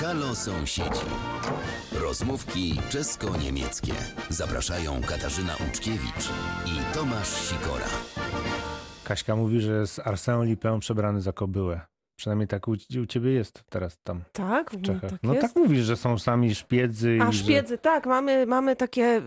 Halo 0.00 0.34
Sąsiedzi. 0.34 1.06
Rozmówki 2.00 2.80
czesko-niemieckie. 2.90 3.92
Zapraszają 4.28 5.00
Katarzyna 5.02 5.56
Uczkiewicz 5.68 6.28
i 6.66 6.94
Tomasz 6.94 7.28
Sikora. 7.28 7.86
Kaśka 9.04 9.36
mówi, 9.36 9.60
że 9.60 9.72
jest 9.72 9.98
Arsène 9.98 10.50
Lupin 10.50 10.80
przebrany 10.80 11.20
za 11.20 11.32
kobyłę. 11.32 11.80
Przynajmniej 12.16 12.48
tak 12.48 12.68
u, 12.68 12.72
u 13.02 13.06
ciebie 13.06 13.30
jest 13.32 13.64
teraz 13.70 13.98
tam 14.04 14.22
Tak, 14.32 14.70
w 14.70 14.82
Czechach. 14.82 15.10
tak 15.10 15.20
no 15.22 15.34
jest. 15.34 15.46
tak 15.46 15.56
mówisz, 15.64 15.84
że 15.84 15.96
są 15.96 16.18
sami 16.18 16.54
szpiedzy. 16.54 17.18
A 17.22 17.28
i 17.28 17.32
że... 17.32 17.44
szpiedzy, 17.44 17.78
tak, 17.78 18.06
mamy, 18.06 18.46
mamy 18.46 18.76
takie 18.76 19.22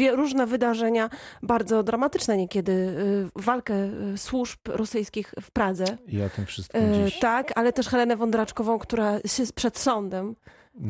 y, 0.00 0.16
różne 0.16 0.46
wydarzenia, 0.46 1.10
bardzo 1.42 1.82
dramatyczne 1.82 2.36
niekiedy, 2.36 2.72
y, 3.36 3.42
walkę 3.42 3.74
y, 4.14 4.18
służb 4.18 4.58
rosyjskich 4.66 5.34
w 5.42 5.50
Pradze. 5.50 5.84
I 6.06 6.22
o 6.22 6.28
tym 6.28 6.46
wszystkim 6.46 6.80
E, 6.82 7.04
dziś. 7.04 7.18
tak, 7.18 7.52
ale 7.54 7.72
też 7.72 7.88
Helenę 7.88 8.16
Wądraczkową, 8.16 8.78
która 8.78 9.12
jest 9.38 9.52
przed 9.52 9.78
sądem 9.78 10.34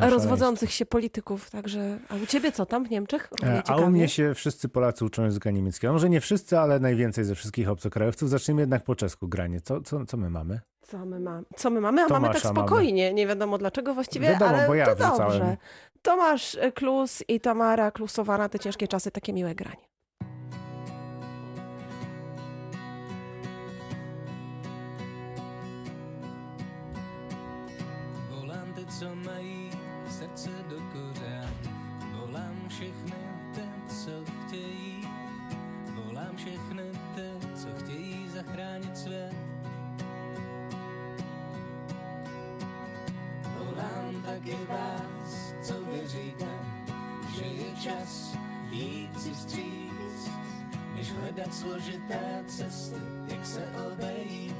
rozwodzących 0.00 0.72
się 0.72 0.86
polityków. 0.86 1.50
Także, 1.50 1.98
a 2.08 2.14
u 2.14 2.26
ciebie 2.26 2.52
co 2.52 2.66
tam 2.66 2.84
w 2.84 2.90
Niemczech? 2.90 3.24
E, 3.24 3.28
Równie 3.46 3.56
A 3.58 3.60
u 3.60 3.62
ciekawie. 3.62 3.86
mnie 3.90 4.08
się 4.08 4.34
wszyscy 4.34 4.68
Polacy 4.68 5.04
uczą 5.04 5.22
języka 5.24 5.50
niemieckiego. 5.50 5.92
Może 5.92 6.10
nie 6.10 6.20
wszyscy, 6.20 6.58
ale 6.58 6.80
najwięcej 6.80 7.24
ze 7.24 7.34
wszystkich 7.34 7.68
obcokrajowców. 7.68 8.30
Zacznijmy 8.30 8.62
jednak 8.62 8.84
po 8.84 8.94
czesku 8.96 9.28
granie. 9.28 9.60
Co, 9.60 9.80
co, 9.80 10.06
co 10.06 10.16
my 10.16 10.30
mamy? 10.30 10.60
Co 10.90 11.04
my, 11.06 11.20
mamy? 11.20 11.44
Co 11.56 11.70
my 11.70 11.80
mamy? 11.80 12.02
A 12.02 12.08
mamy 12.08 12.26
tak 12.26 12.36
Tomasza 12.36 12.52
mamy. 12.52 12.68
spokojnie. 12.68 13.14
Nie 13.14 13.26
wiadomo 13.26 13.58
dlaczego 13.58 13.94
właściwie, 13.94 14.28
Wiadomo, 14.28 14.50
ale 14.56 14.76
ja 14.76 14.86
to 14.86 14.94
wrzucałem. 14.94 15.18
dobrze. 15.18 15.56
Tomasz 16.02 16.56
Klus 16.74 17.22
i 17.28 17.40
Tamara 17.40 17.90
Klusowa 17.90 18.38
na 18.38 18.48
te 18.48 18.58
ciężkie 18.58 18.88
czasy, 18.88 19.10
takie 19.10 19.32
miłe 19.32 19.54
granie. 19.54 19.87
Volám 44.38 44.56
taky 44.56 44.56
vás, 44.68 45.54
co 45.62 45.74
věříte, 45.92 46.46
že 47.36 47.44
je 47.44 47.76
čas 47.82 48.36
jít 48.70 49.20
si 49.20 49.30
vstříc, 49.30 50.30
než 50.94 51.12
hledat 51.12 51.54
složité 51.54 52.44
cesty, 52.46 53.00
jak 53.28 53.46
se 53.46 53.72
obejít. 53.92 54.54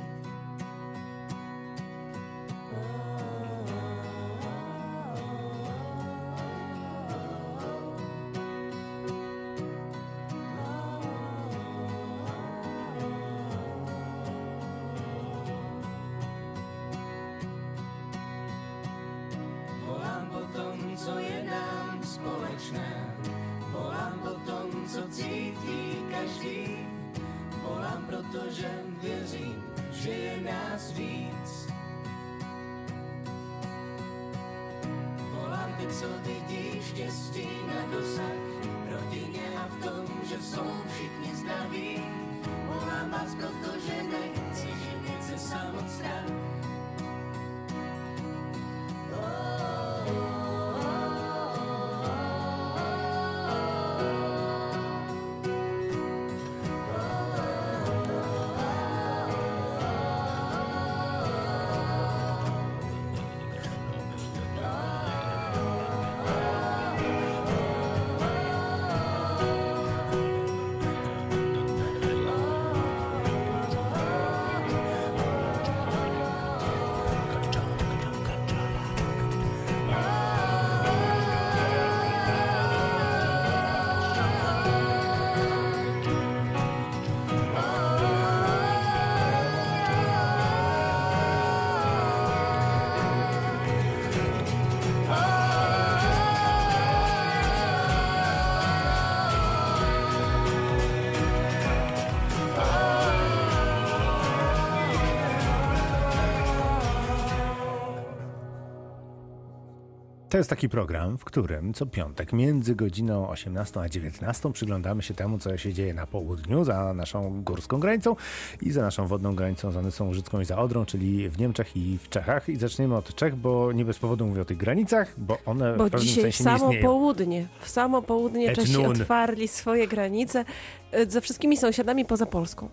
To 110.38 110.41
jest 110.41 110.50
taki 110.50 110.69
program, 110.69 111.19
w 111.19 111.25
którym 111.25 111.75
co 111.75 111.87
piątek 111.87 112.32
między 112.32 112.75
godziną 112.75 113.28
18 113.28 113.81
a 113.81 113.88
19 113.88 114.53
przyglądamy 114.53 115.03
się 115.03 115.15
temu, 115.15 115.38
co 115.38 115.56
się 115.56 115.72
dzieje 115.72 115.94
na 115.94 116.06
południu, 116.06 116.65
za 116.65 116.94
naszą 116.94 117.43
górską 117.43 117.81
granicą 117.81 118.16
i 118.62 118.71
za 118.71 118.82
naszą 118.82 119.06
wodną 119.06 119.34
granicą, 119.34 119.71
za 119.71 119.82
Nysą 119.82 120.06
Łużycką 120.06 120.41
i 120.41 120.44
za 120.44 120.59
Odrą, 120.59 120.84
czyli 120.84 121.28
w 121.28 121.38
Niemczech 121.38 121.77
i 121.77 121.98
w 121.98 122.09
Czechach. 122.09 122.48
I 122.48 122.56
zaczniemy 122.56 122.97
od 122.97 123.15
Czech, 123.15 123.37
bo 123.37 123.72
nie 123.72 123.84
bez 123.84 123.98
powodu 123.98 124.27
mówię 124.27 124.43
o 124.43 124.44
tych 124.44 124.56
granicach, 124.56 125.15
bo 125.16 125.38
one 125.47 125.77
Bo 125.77 125.87
w 125.87 125.91
pewnym 125.91 126.09
dzisiaj 126.09 126.32
w 126.32 126.37
sensie 126.37 126.44
nie 126.44 126.59
samo 126.59 126.65
istnieją. 126.72 126.82
południe, 126.82 127.47
w 127.60 127.69
samo 127.69 128.03
południe 128.03 128.53
Czesi 128.53 128.87
otwarli 128.87 129.48
swoje 129.48 129.88
granice 129.88 130.44
e, 130.93 131.06
ze 131.06 131.21
wszystkimi 131.21 131.56
sąsiadami 131.56 132.04
poza 132.04 132.27
Polską. 132.27 132.69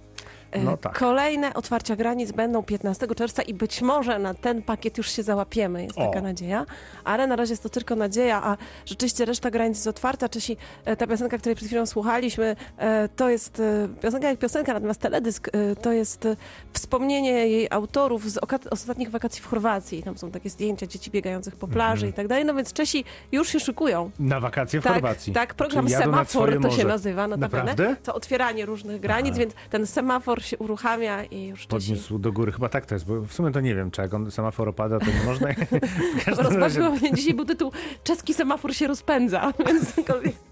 E, 0.56 0.64
No 0.64 0.78
tak. 0.78 0.98
Kolejne 1.00 1.54
otwarcia 1.54 1.96
granic 1.96 2.32
będą 2.32 2.64
15 2.64 3.08
czerwca 3.16 3.42
i 3.42 3.54
być 3.54 3.82
może 3.82 4.20
na 4.20 4.34
ten 4.34 4.62
pakiet 4.62 4.98
już 4.98 5.12
się 5.12 5.24
załapiemy, 5.24 5.84
jest 5.84 5.98
O. 5.98 6.08
taka 6.08 6.22
nadzieja. 6.22 6.66
Ale 7.04 7.28
na 7.28 7.36
razie 7.36 7.54
jest 7.54 7.64
to 7.64 7.70
tylko 7.70 7.96
nadzieja, 7.96 8.42
a 8.44 8.58
rzeczywiście 8.86 9.26
reszta 9.26 9.52
granic 9.52 9.78
jest 9.78 9.88
otwarta. 9.88 10.30
Czesi, 10.30 10.58
e, 10.86 10.96
ta 10.96 11.08
piosenka, 11.08 11.38
której 11.38 11.56
przed 11.56 11.68
chwilą 11.68 11.86
słuchaliśmy, 11.86 12.56
e, 12.78 13.10
to 13.10 13.30
jest 13.30 13.62
piosenka 14.02 14.28
jak 14.30 14.40
piosenka, 14.40 14.74
natomiast 14.74 15.02
teledysk 15.02 15.50
to 15.82 15.92
jest 15.92 16.28
wspomnienie 16.74 17.32
jej 17.32 17.68
autorów 17.72 18.32
z 18.32 18.38
ostatnich 18.72 19.12
wakacji 19.12 19.42
w 19.42 19.46
Chorwacji. 19.46 20.04
Tam 20.04 20.18
są 20.18 20.32
takie 20.32 20.50
zdjęcia 20.50 20.88
dzieci 20.88 21.12
biegających 21.12 21.56
po 21.56 21.68
plaży 21.68 21.94
Mhm. 22.06 22.10
i 22.10 22.14
tak 22.14 22.28
dalej. 22.28 22.46
No 22.46 22.54
więc 22.54 22.74
Czesi 22.74 23.04
już 23.32 23.50
się 23.50 23.60
szykują. 23.60 24.12
Na 24.20 24.40
wakacje 24.40 24.82
w 24.82 24.84
Tak, 24.84 24.94
Chorwacji. 24.94 25.34
tak, 25.34 25.54
program 25.54 25.90
semafor 25.90 26.62
to 26.62 26.70
się 26.72 26.84
nazywa. 26.84 27.28
notabene. 27.28 27.64
Naprawdę? 27.64 27.96
To 28.04 28.14
otwieranie 28.16 28.66
różnych 28.66 29.02
granic, 29.02 29.30
Aha. 29.32 29.40
więc 29.40 29.54
ten 29.70 29.86
semafor 29.88 30.44
się 30.46 30.58
uruchamia 30.58 31.24
i 31.24 31.48
już 31.48 31.66
Podniósł 31.68 32.20
do 32.20 32.32
góry. 32.32 32.52
Chyba 32.52 32.70
tak 32.70 32.86
to 32.86 32.96
jest, 32.96 33.06
bo 33.06 33.22
w 33.22 33.34
sumie 33.34 33.52
to 33.52 33.62
nie 33.62 33.76
wiem, 33.76 33.92
czy 33.92 34.02
jak 34.02 34.14
on 34.14 34.32
semafor 34.32 34.70
opada, 34.70 35.00
to 35.00 35.06
nie 35.06 35.26
można. 35.26 35.48
każdym 36.26 36.46
razie 36.46 36.80
Rozpaczkowo, 36.80 37.16
dzisiaj 37.16 37.34
był 37.34 37.46
tytuł 37.46 37.72
Czeski 38.04 38.34
semafor 38.34 38.76
się 38.76 38.88
rozpędza, 38.88 39.54
więc 39.68 39.94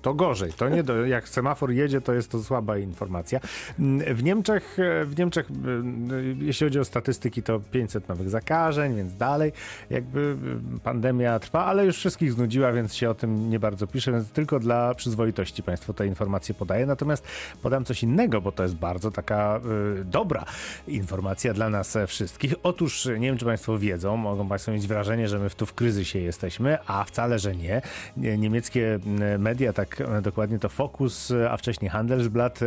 To 0.01 0.13
gorzej. 0.13 0.53
To 0.53 0.69
nie 0.69 0.83
do, 0.83 1.05
jak 1.05 1.29
semafor 1.29 1.71
jedzie, 1.71 2.01
to 2.01 2.13
jest 2.13 2.31
to 2.31 2.43
słaba 2.43 2.77
informacja. 2.77 3.39
Mm, 3.79 4.15
W 4.15 4.23
Niemczech, 4.23 4.77
e, 4.79 5.05
w 5.05 5.17
Niemczech, 5.17 5.51
mm, 5.51 6.37
jeśli 6.41 6.67
chodzi 6.67 6.79
o 6.79 6.85
statystyki, 6.85 7.43
to 7.43 7.59
500 7.59 8.09
nowych 8.09 8.29
zakażeń, 8.29 8.95
więc 8.95 9.15
dalej 9.15 9.51
jakby 9.89 10.37
pandemia 10.83 11.39
trwa, 11.39 11.65
ale 11.65 11.85
już 11.85 11.97
wszystkich 11.97 12.31
znudziła, 12.31 12.71
więc 12.71 12.95
się 12.95 13.09
o 13.09 13.13
tym 13.13 13.49
nie 13.49 13.59
bardzo 13.59 13.87
pisze, 13.87 14.11
więc 14.11 14.29
tylko 14.29 14.59
dla 14.59 14.95
przyzwoitości 14.95 15.63
Państwu 15.63 15.93
te 15.93 16.07
informacje 16.07 16.55
podaję. 16.55 16.85
Natomiast 16.85 17.27
podam 17.61 17.85
coś 17.85 18.03
innego, 18.03 18.41
bo 18.41 18.51
to 18.51 18.63
jest 18.63 18.75
bardzo 18.75 19.11
taka 19.11 19.59
dobra 20.05 20.45
informacja 20.87 21.53
dla 21.53 21.69
nas 21.69 21.97
wszystkich. 22.07 22.53
Otóż 22.63 23.05
nie 23.05 23.27
wiem, 23.27 23.37
czy 23.37 23.45
Państwo 23.45 23.79
wiedzą, 23.79 24.17
mogą 24.17 24.47
Państwo 24.47 24.71
mieć 24.71 24.87
wrażenie, 24.87 25.27
że 25.27 25.39
my 25.39 25.49
tu 25.49 25.65
w 25.65 25.73
kryzysie 25.73 26.19
jesteśmy, 26.19 26.77
a 26.87 27.03
wcale, 27.03 27.39
że 27.39 27.55
nie. 27.55 27.81
Nie- 28.17 28.37
Niemieckie 28.37 28.99
m, 29.05 29.41
media, 29.41 29.73
tak 29.73 30.03
dokładnie 30.21 30.59
to 30.59 30.69
Focus, 30.69 31.33
a 31.49 31.57
wcześniej 31.57 31.89
Handelsblatt 31.91 32.59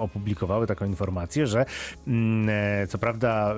opublikowały 0.00 0.66
taką 0.66 0.84
informację, 0.84 1.46
że 1.46 1.64
mm, 2.06 2.48
e, 2.82 2.86
co 2.86 2.98
prawda. 2.98 3.54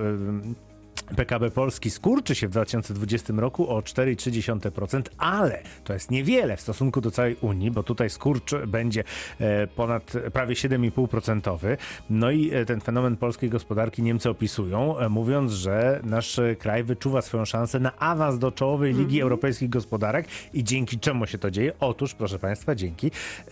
PKB 1.15 1.51
Polski 1.51 1.89
skurczy 1.89 2.35
się 2.35 2.47
w 2.47 2.51
2020 2.51 3.33
roku 3.37 3.69
o 3.69 3.79
4,3%, 3.79 5.01
ale 5.17 5.63
to 5.83 5.93
jest 5.93 6.11
niewiele 6.11 6.57
w 6.57 6.61
stosunku 6.61 7.01
do 7.01 7.11
całej 7.11 7.35
Unii, 7.41 7.71
bo 7.71 7.83
tutaj 7.83 8.09
skurcz 8.09 8.55
będzie 8.67 9.03
e, 9.39 9.67
ponad 9.67 10.13
prawie 10.33 10.55
7,5%. 10.55 11.77
No 12.09 12.31
i 12.31 12.53
e, 12.53 12.65
ten 12.65 12.81
fenomen 12.81 13.17
polskiej 13.17 13.49
gospodarki 13.49 14.03
Niemcy 14.03 14.29
opisują, 14.29 14.99
e, 14.99 15.09
mówiąc, 15.09 15.51
że 15.51 15.99
nasz 16.03 16.39
kraj 16.59 16.83
wyczuwa 16.83 17.21
swoją 17.21 17.45
szansę 17.45 17.79
na 17.79 17.97
awans 17.97 18.39
do 18.39 18.51
czołowej 18.51 18.93
Ligi 18.93 19.21
Europejskich 19.21 19.69
Gospodarek 19.69 20.27
i 20.53 20.63
dzięki 20.63 20.99
czemu 20.99 21.27
się 21.27 21.37
to 21.37 21.51
dzieje? 21.51 21.71
Otóż, 21.79 22.13
proszę 22.13 22.39
Państwa, 22.39 22.75
dzięki 22.75 23.11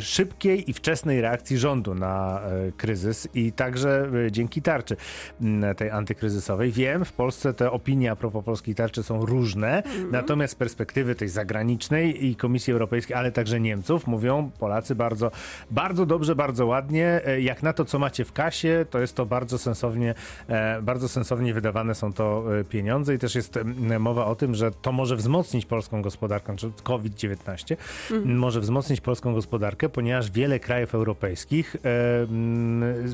szybkiej 0.00 0.70
i 0.70 0.72
wczesnej 0.72 1.20
reakcji 1.20 1.58
rządu 1.58 1.94
na 1.94 2.40
e, 2.40 2.72
kryzys 2.72 3.28
i 3.34 3.52
także 3.52 4.08
e, 4.26 4.32
dzięki 4.32 4.62
tarczy 4.62 4.96
m, 5.40 5.64
tej 5.76 5.90
antykryzysowej. 5.90 6.72
Wiem, 6.72 7.04
w 7.04 7.12
Polsce 7.12 7.54
te 7.54 7.70
opinie 7.70 8.10
a 8.10 8.16
propos 8.16 8.44
polskiej 8.44 8.74
tarczy 8.74 9.02
są 9.02 9.26
różne, 9.26 9.82
natomiast 10.10 10.52
z 10.52 10.56
perspektywy 10.56 11.14
tej 11.14 11.28
zagranicznej 11.28 12.26
i 12.26 12.36
Komisji 12.36 12.72
Europejskiej, 12.72 13.16
ale 13.16 13.32
także 13.32 13.60
Niemców, 13.60 14.06
mówią 14.06 14.50
Polacy 14.58 14.94
bardzo, 14.94 15.30
bardzo 15.70 16.06
dobrze, 16.06 16.34
bardzo 16.36 16.66
ładnie. 16.66 17.20
E, 17.26 17.40
Jak 17.40 17.62
na 17.62 17.72
to, 17.72 17.84
co 17.84 17.98
macie 17.98 18.24
w 18.24 18.32
kasie, 18.32 18.86
to 18.90 18.98
jest 18.98 19.16
to 19.16 19.26
bardzo 19.26 19.58
sensownie, 19.58 20.14
e, 20.48 20.82
bardzo 20.82 21.08
sensownie 21.08 21.54
wydawane 21.54 21.94
są 21.94 22.12
to 22.12 22.44
e, 22.60 22.64
pieniądze 22.64 23.14
i 23.14 23.18
też 23.18 23.34
jest 23.34 23.58
mowa 23.98 24.26
o 24.26 24.34
tym, 24.34 24.54
że 24.54 24.70
to 24.70 24.92
może 24.92 25.16
wzmocnić 25.16 25.66
polską 25.66 26.02
gospodarkę, 26.02 26.56
czy 26.56 26.70
COVID-19 26.82 27.76
może 28.24 28.60
wzmocnić 28.60 29.00
polską 29.00 29.34
gospodarkę, 29.34 29.51
ponieważ 29.88 30.30
wiele 30.30 30.60
krajów 30.60 30.94
europejskich 30.94 31.76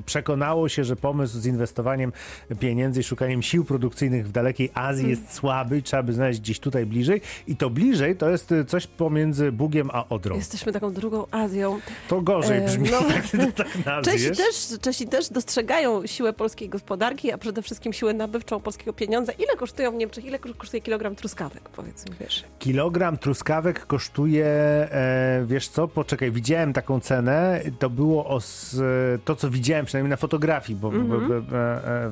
przekonało 0.06 0.68
się, 0.68 0.84
że 0.84 0.96
pomysł 0.96 1.38
z 1.38 1.46
inwestowaniem 1.46 2.12
pieniędzy 2.60 3.00
i 3.00 3.02
szukaniem 3.02 3.42
sił 3.42 3.64
produkcyjnych 3.64 4.28
w 4.28 4.32
dalekiej 4.32 4.70
Azji 4.74 5.10
jest 5.10 5.34
słaby 5.34 5.78
i 5.78 5.82
trzeba 5.82 6.02
by 6.02 6.12
znaleźć 6.12 6.40
gdzieś 6.40 6.60
tutaj 6.60 6.86
bliżej. 6.86 7.20
I 7.46 7.56
to 7.56 7.70
bliżej 7.70 8.16
to 8.16 8.30
jest 8.30 8.52
e, 8.52 8.64
coś 8.64 8.86
pomiędzy 8.86 9.52
Bugiem 9.52 9.90
a 9.92 10.08
Odrą. 10.08 10.36
Jesteśmy 10.36 10.72
taką 10.72 10.92
drugą 10.92 11.26
Azją. 11.30 11.80
To 12.08 12.20
gorzej 12.20 12.58
E, 12.58 12.66
brzmi, 12.66 12.90
no. 12.90 12.98
to 13.56 13.62
tak 13.64 14.04
Czesi 14.04 14.30
też, 14.30 14.78
Czesi 14.80 15.06
też 15.06 15.28
dostrzegają 15.28 16.06
siłę 16.06 16.32
polskiej 16.32 16.68
gospodarki, 16.68 17.32
a 17.32 17.38
przede 17.38 17.62
wszystkim 17.62 17.92
siłę 17.92 18.14
nabywczą 18.14 18.60
polskiego 18.60 18.92
pieniądza. 18.92 19.32
Ile 19.32 19.56
kosztują 19.56 19.92
w 19.92 19.94
Niemczech? 19.94 20.24
Ile 20.24 20.38
kosztuje 20.38 20.80
kilogram 20.80 21.14
truskawek, 21.14 21.68
powiedzmy, 21.68 22.16
wiesz? 22.20 22.44
Kilogram 22.58 23.18
truskawek 23.18 23.86
kosztuje, 23.86 24.46
e, 24.46 25.44
wiesz 25.46 25.68
co, 25.68 25.88
poczekaj, 25.88 26.17
widziałem 26.30 26.72
taką 26.72 27.00
cenę, 27.00 27.60
to 27.78 27.90
było 27.90 28.26
o 28.26 28.36
s, 28.36 28.80
to, 29.24 29.36
co 29.36 29.50
widziałem 29.50 29.86
przynajmniej 29.86 30.10
na 30.10 30.16
fotografii, 30.16 30.78
bo, 30.78 30.90
bo 30.90 31.16
e, 31.16 31.18
e, 31.18 31.42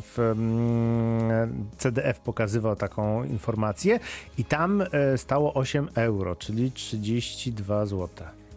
w 0.01 0.19
mm, 0.19 1.69
CDF 1.79 2.21
pokazywał 2.21 2.77
taką 2.77 3.25
informację 3.25 4.01
i 4.39 4.45
tam 4.45 4.83
e, 4.83 5.19
stało 5.19 5.55
8 5.55 5.89
euro, 5.95 6.37
czyli 6.37 6.73
32 6.73 7.87
zł. 7.87 8.09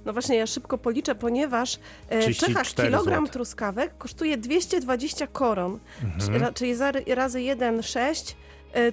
No 0.06 0.14
właśnie, 0.14 0.36
ja 0.36 0.48
szybko 0.48 0.78
policzę, 0.78 1.16
ponieważ 1.16 1.76
w 1.76 2.08
34 2.08 2.36
Czechach 2.36 2.68
kilogram 2.86 3.28
truskawek 3.28 3.98
kosztuje 3.98 4.38
220 4.38 5.28
koron, 5.28 5.80
Mhm. 6.04 6.54
Czyli 6.54 6.76
razy 7.08 7.40
1,6 7.40 8.32
e, 8.32 8.36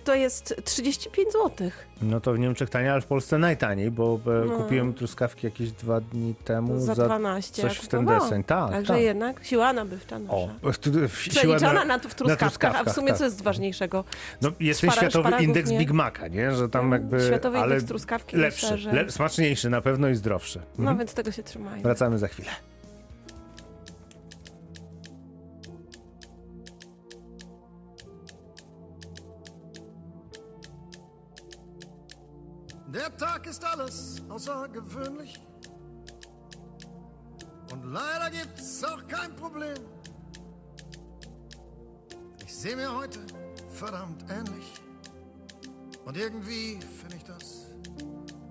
to 0.05 0.15
jest 0.15 0.55
35 0.65 1.33
zł. 1.33 1.71
No 2.03 2.21
to 2.21 2.33
w 2.33 2.39
Niemczech 2.39 2.71
taniej, 2.71 2.89
ale 2.91 3.01
w 3.01 3.07
Polsce 3.07 3.39
najtaniej, 3.39 3.91
bo 3.91 4.21
e, 4.27 4.45
No. 4.47 4.57
kupiłem 4.57 4.95
truskawki 4.95 5.47
jakieś 5.47 5.73
dwa 5.73 6.01
dni 6.01 6.35
temu 6.45 6.81
Za 6.81 6.95
12. 6.95 7.63
coś 7.63 7.77
w 7.79 7.89
ten 7.89 8.07
deseń. 8.07 8.45
Tak, 8.45 8.71
Także 8.71 8.93
tak. 8.93 9.03
jednak 9.03 9.45
siła 9.45 9.73
nabywcza 9.73 10.19
nasza. 10.19 10.33
O, 10.37 10.49
Przeliczana 11.31 11.85
na, 11.85 11.99
w 11.99 12.15
truskawkach, 12.15 12.33
a 12.33 12.35
w 12.35 12.39
truskawkach, 12.51 12.95
sumie 12.95 13.09
tak. 13.09 13.19
co 13.19 13.25
jest 13.25 13.43
ważniejszego? 13.43 14.05
No, 14.43 14.51
jest 14.61 14.81
Szpara- 14.81 14.93
światowy 14.97 15.45
indeks 15.45 15.71
nie? 15.71 15.79
Big 15.79 15.91
Maca, 15.93 16.29
nie? 16.29 16.53
Że 16.53 16.69
tam 16.69 16.89
No, 16.91 16.97
jakby... 16.97 17.21
światowy 17.27 17.59
ale 17.59 17.75
indeks 17.75 17.89
truskawki 17.89 18.37
lepszy, 18.37 18.65
myślę, 18.67 18.79
że- 18.79 18.93
le, 18.93 19.11
smaczniejszy 19.11 19.71
na 19.71 19.81
pewno 19.81 20.09
i 20.09 20.15
zdrowszy. 20.15 20.59
No 20.59 20.65
Mhm. 20.79 20.99
więc 20.99 21.15
tego 21.15 21.33
się 21.33 21.43
trzymajmy. 21.43 21.83
Wracamy 21.83 22.19
za 22.19 22.29
chwilę. 22.29 22.49
Ist 33.49 33.65
alles 33.65 34.23
außergewöhnlich. 34.29 35.41
Und 37.73 37.85
leider 37.93 38.29
gibt's 38.31 38.83
auch 38.83 39.07
kein 39.07 39.35
Problem. 39.37 39.79
Ich 42.45 42.53
sehe 42.53 42.75
mir 42.75 42.93
heute 42.93 43.21
verdammt 43.71 44.25
ähnlich. 44.29 44.75
Und 46.05 46.17
irgendwie 46.17 46.81
finde 46.81 47.17
ich 47.17 47.25
das 47.25 47.67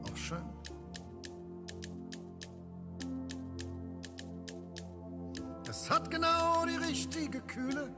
auch 0.10 0.16
schön. 0.16 0.46
Es 5.70 5.90
hat 5.90 6.10
genau 6.10 6.66
die 6.66 6.78
richtige 6.78 7.42
Kühle. 7.42 7.94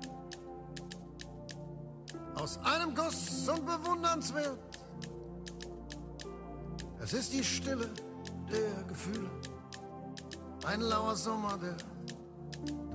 Aus 2.36 2.58
einem 2.64 2.96
Guss 2.96 3.48
und 3.48 3.66
bewundernswert. 3.66 4.67
Es 7.08 7.14
ist 7.14 7.32
die 7.32 7.42
Stille 7.42 7.90
der 8.52 8.84
Gefühle. 8.84 9.30
Ein 10.66 10.82
lauer 10.82 11.16
Sommer, 11.16 11.58
der 11.58 11.78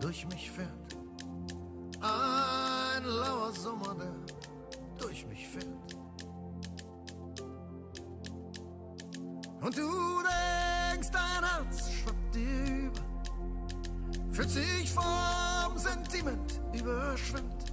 durch 0.00 0.26
mich 0.26 0.50
fährt. 0.50 0.68
Ein 1.98 3.04
lauer 3.04 3.50
Sommer, 3.52 3.94
der 3.94 4.14
durch 4.98 5.26
mich 5.28 5.48
fährt. 5.48 5.96
Und 9.62 9.78
du 9.78 10.22
denkst, 10.92 11.08
dein 11.10 11.44
Herz 11.48 11.90
schwappt 11.90 12.34
dir 12.34 12.66
über. 12.66 13.00
Fühlt 14.30 14.50
sich 14.50 14.92
vom 14.92 15.78
Sentiment 15.78 16.60
überschwemmt. 16.74 17.64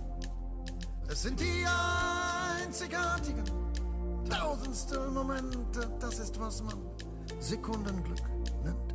Es 1.09 1.21
sind 1.21 1.38
die 1.38 1.65
einzigartigen 2.63 3.44
Tausendstel 4.29 5.09
Momente, 5.11 5.89
das 5.99 6.19
ist, 6.19 6.39
was 6.39 6.63
man 6.63 6.77
Sekundenglück 7.39 8.21
nennt. 8.63 8.93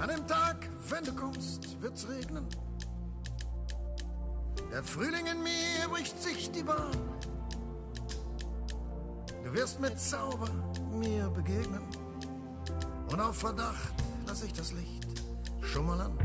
An 0.00 0.08
dem 0.08 0.26
Tag, 0.26 0.68
wenn 0.88 1.04
du 1.04 1.14
kommst, 1.14 1.80
wird's 1.82 2.08
regnen. 2.08 2.46
Der 4.72 4.82
Frühling 4.82 5.26
in 5.26 5.42
mir 5.42 5.88
bricht 5.90 6.20
sich 6.22 6.50
die 6.50 6.62
Bahn. 6.62 6.96
Du 9.44 9.52
wirst 9.52 9.80
mit 9.80 9.98
Zauber 9.98 10.48
mir 10.92 11.28
begegnen. 11.30 11.82
Und 13.10 13.20
auf 13.20 13.36
Verdacht 13.36 13.94
lass 14.26 14.42
ich 14.44 14.52
das 14.52 14.72
Licht 14.72 15.24
schon 15.60 16.00
an. 16.00 16.16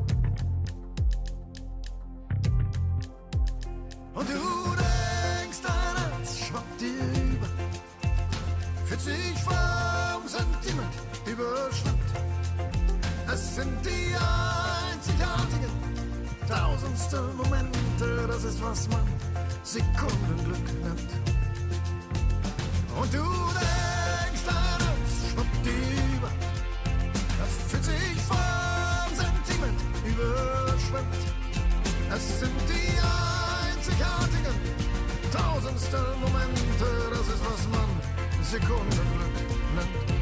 Tausendstel 17.15 17.34
Momente, 17.38 18.27
das 18.27 18.43
ist, 18.43 18.62
was 18.62 18.89
man 18.89 19.07
Sekundenglück 19.63 20.67
nennt. 20.84 21.12
Und 23.00 23.13
du 23.13 23.24
denkst, 23.55 24.43
schwappt 25.31 25.65
dir 25.65 25.72
über. 26.17 26.31
Es 27.43 27.72
fühlt 27.72 27.86
sich 27.86 28.22
vom 28.27 29.15
Sentiment 29.15 29.79
überschwemmt. 30.03 31.15
Es 32.13 32.39
sind 32.39 32.60
die 32.67 33.00
einzigartigen 33.69 34.57
Tausendstel 35.31 36.15
Momente, 36.19 36.88
das 37.12 37.27
ist, 37.27 37.43
was 37.45 37.67
man 37.72 37.89
Sekundenglück 38.43 39.36
nennt. 39.75 40.14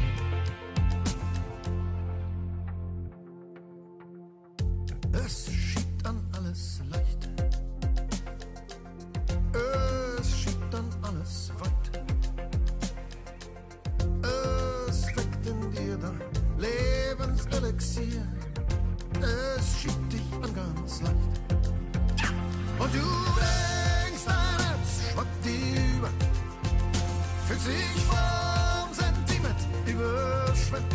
Fühlt 27.46 27.60
sich 27.60 28.02
vom 28.08 28.94
Sentiment 28.94 29.60
überschwemmt. 29.86 30.92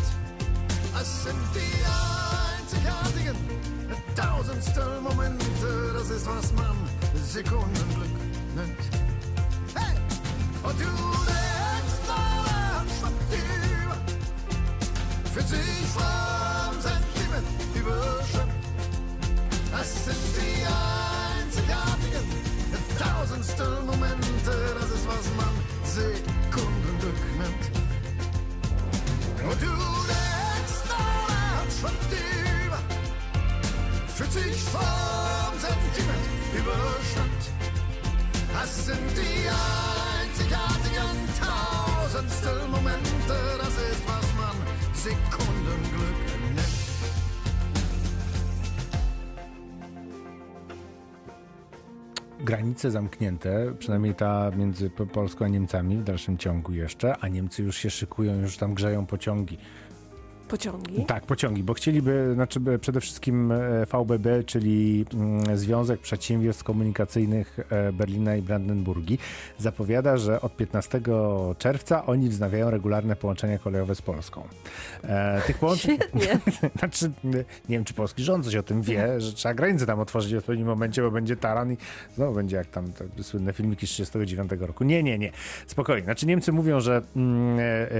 Es 1.00 1.24
sind 1.24 1.38
die 1.53 1.86
einzigartigen 2.58 3.36
Tausend 4.15 4.63
ist, 6.10 6.25
was 6.25 6.51
man 6.53 6.75
Sekundenglück 7.24 8.18
nennt. 8.56 8.79
Hey! 9.75 9.96
Und 10.63 10.79
du 10.79 10.86
denkst, 10.86 12.00
na, 12.08 12.84
schwappt 13.00 13.34
über, 13.34 13.98
fühlt 15.32 15.48
sich 15.48 15.88
vom 15.94 16.82
Sentiment 16.82 17.48
überschwemmt. 17.75 18.51
Das 19.72 20.06
sind 20.06 20.18
die 20.36 20.65
einzigartigen, 21.39 22.25
tausendstel 22.98 23.82
Momente, 23.86 24.75
das 24.79 24.89
ist, 24.89 25.08
was 25.08 25.25
man 25.38 25.53
Sekundenglück 25.86 26.25
nennt. 26.27 26.38
Und 29.50 29.62
du 29.62 29.74
denkst, 30.08 30.79
na, 30.89 31.63
schwappt 31.79 32.12
über, 32.12 32.79
fühlt 34.15 34.31
sich 34.34 34.62
vom 34.63 35.53
Sentiment 35.60 36.25
überschwemmt. 36.53 37.43
Das 38.53 38.86
sind 38.86 39.12
die 39.15 39.48
einzigartigen 40.19 41.17
tausendstel 41.39 42.67
Momente, 42.67 43.38
das 43.58 43.69
ist, 43.69 44.03
was 44.05 44.27
man 44.38 44.55
Sekundenglück 44.93 46.29
granice 52.50 52.91
zamknięte, 52.91 53.74
przynajmniej 53.79 54.15
ta 54.15 54.51
między 54.58 54.89
Po- 54.89 55.06
Polską 55.06 55.46
a 55.46 55.48
Niemcami 55.48 55.98
w 55.98 56.03
dalszym 56.03 56.38
ciągu 56.38 56.74
jeszcze, 56.74 57.18
a 57.18 57.27
Niemcy 57.27 57.63
już 57.63 57.77
się 57.77 57.89
szykują, 57.89 58.41
już 58.41 58.58
tam 58.58 58.74
grzeją 58.74 59.06
pociągi. 59.06 59.58
Pociągi. 60.50 61.06
Tak, 61.06 61.25
pociągi, 61.25 61.63
bo 61.63 61.74
chcieliby, 61.74 62.32
znaczy 62.34 62.60
przede 62.82 63.01
wszystkim 63.01 63.51
e, 63.51 63.86
VBB, 63.86 64.44
czyli 64.44 65.06
mm, 65.13 65.58
Związek 65.58 66.00
Przedsiębiorstw 66.00 66.63
Komunikacyjnych 66.63 67.60
e, 67.70 67.94
Berlina 67.94 68.36
i 68.36 68.41
Brandenburgii, 68.41 69.20
zapowiada, 69.58 70.18
że 70.18 70.41
od 70.41 70.58
15 70.58 71.01
czerwca 71.58 72.06
oni 72.06 72.29
wznawiają 72.29 72.70
regularne 72.70 73.15
połączenia 73.15 73.60
kolejowe 73.60 73.96
z 73.96 74.01
Polską. 74.01 74.48
E, 75.03 75.41
tych 75.48 75.58
połączeń... 75.58 75.98
Świetnie. 75.98 76.39
Znaczy, 76.79 77.12
nie 77.24 77.44
wiem, 77.70 77.84
czy 77.84 77.94
polski 77.94 78.24
rząd 78.24 78.46
coś 78.46 78.56
o 78.56 78.63
tym 78.63 78.82
wie, 78.82 79.22
że 79.22 79.34
trzeba 79.34 79.53
granicę 79.53 79.86
tam 79.86 80.00
otworzyć 80.00 80.34
w 80.34 80.38
odpowiednim 80.38 80.68
momencie, 80.68 81.01
bo 81.01 81.12
będzie 81.12 81.38
taran 81.38 81.74
i 81.74 81.77
znowu 82.15 82.34
będzie 82.34 82.56
jak 82.56 82.68
tam 82.68 82.94
te 82.94 83.24
słynne 83.24 83.53
filmiki 83.53 83.88
z 83.88 83.89
1939 83.89 84.68
roku. 84.68 84.84
Nie, 84.84 85.03
nie, 85.03 85.18
nie. 85.18 85.32
Spokojnie. 85.68 86.03
Znaczy 86.03 86.25
Niemcy 86.25 86.51
mówią, 86.51 86.79
że 86.79 87.01
mm, 87.15 87.60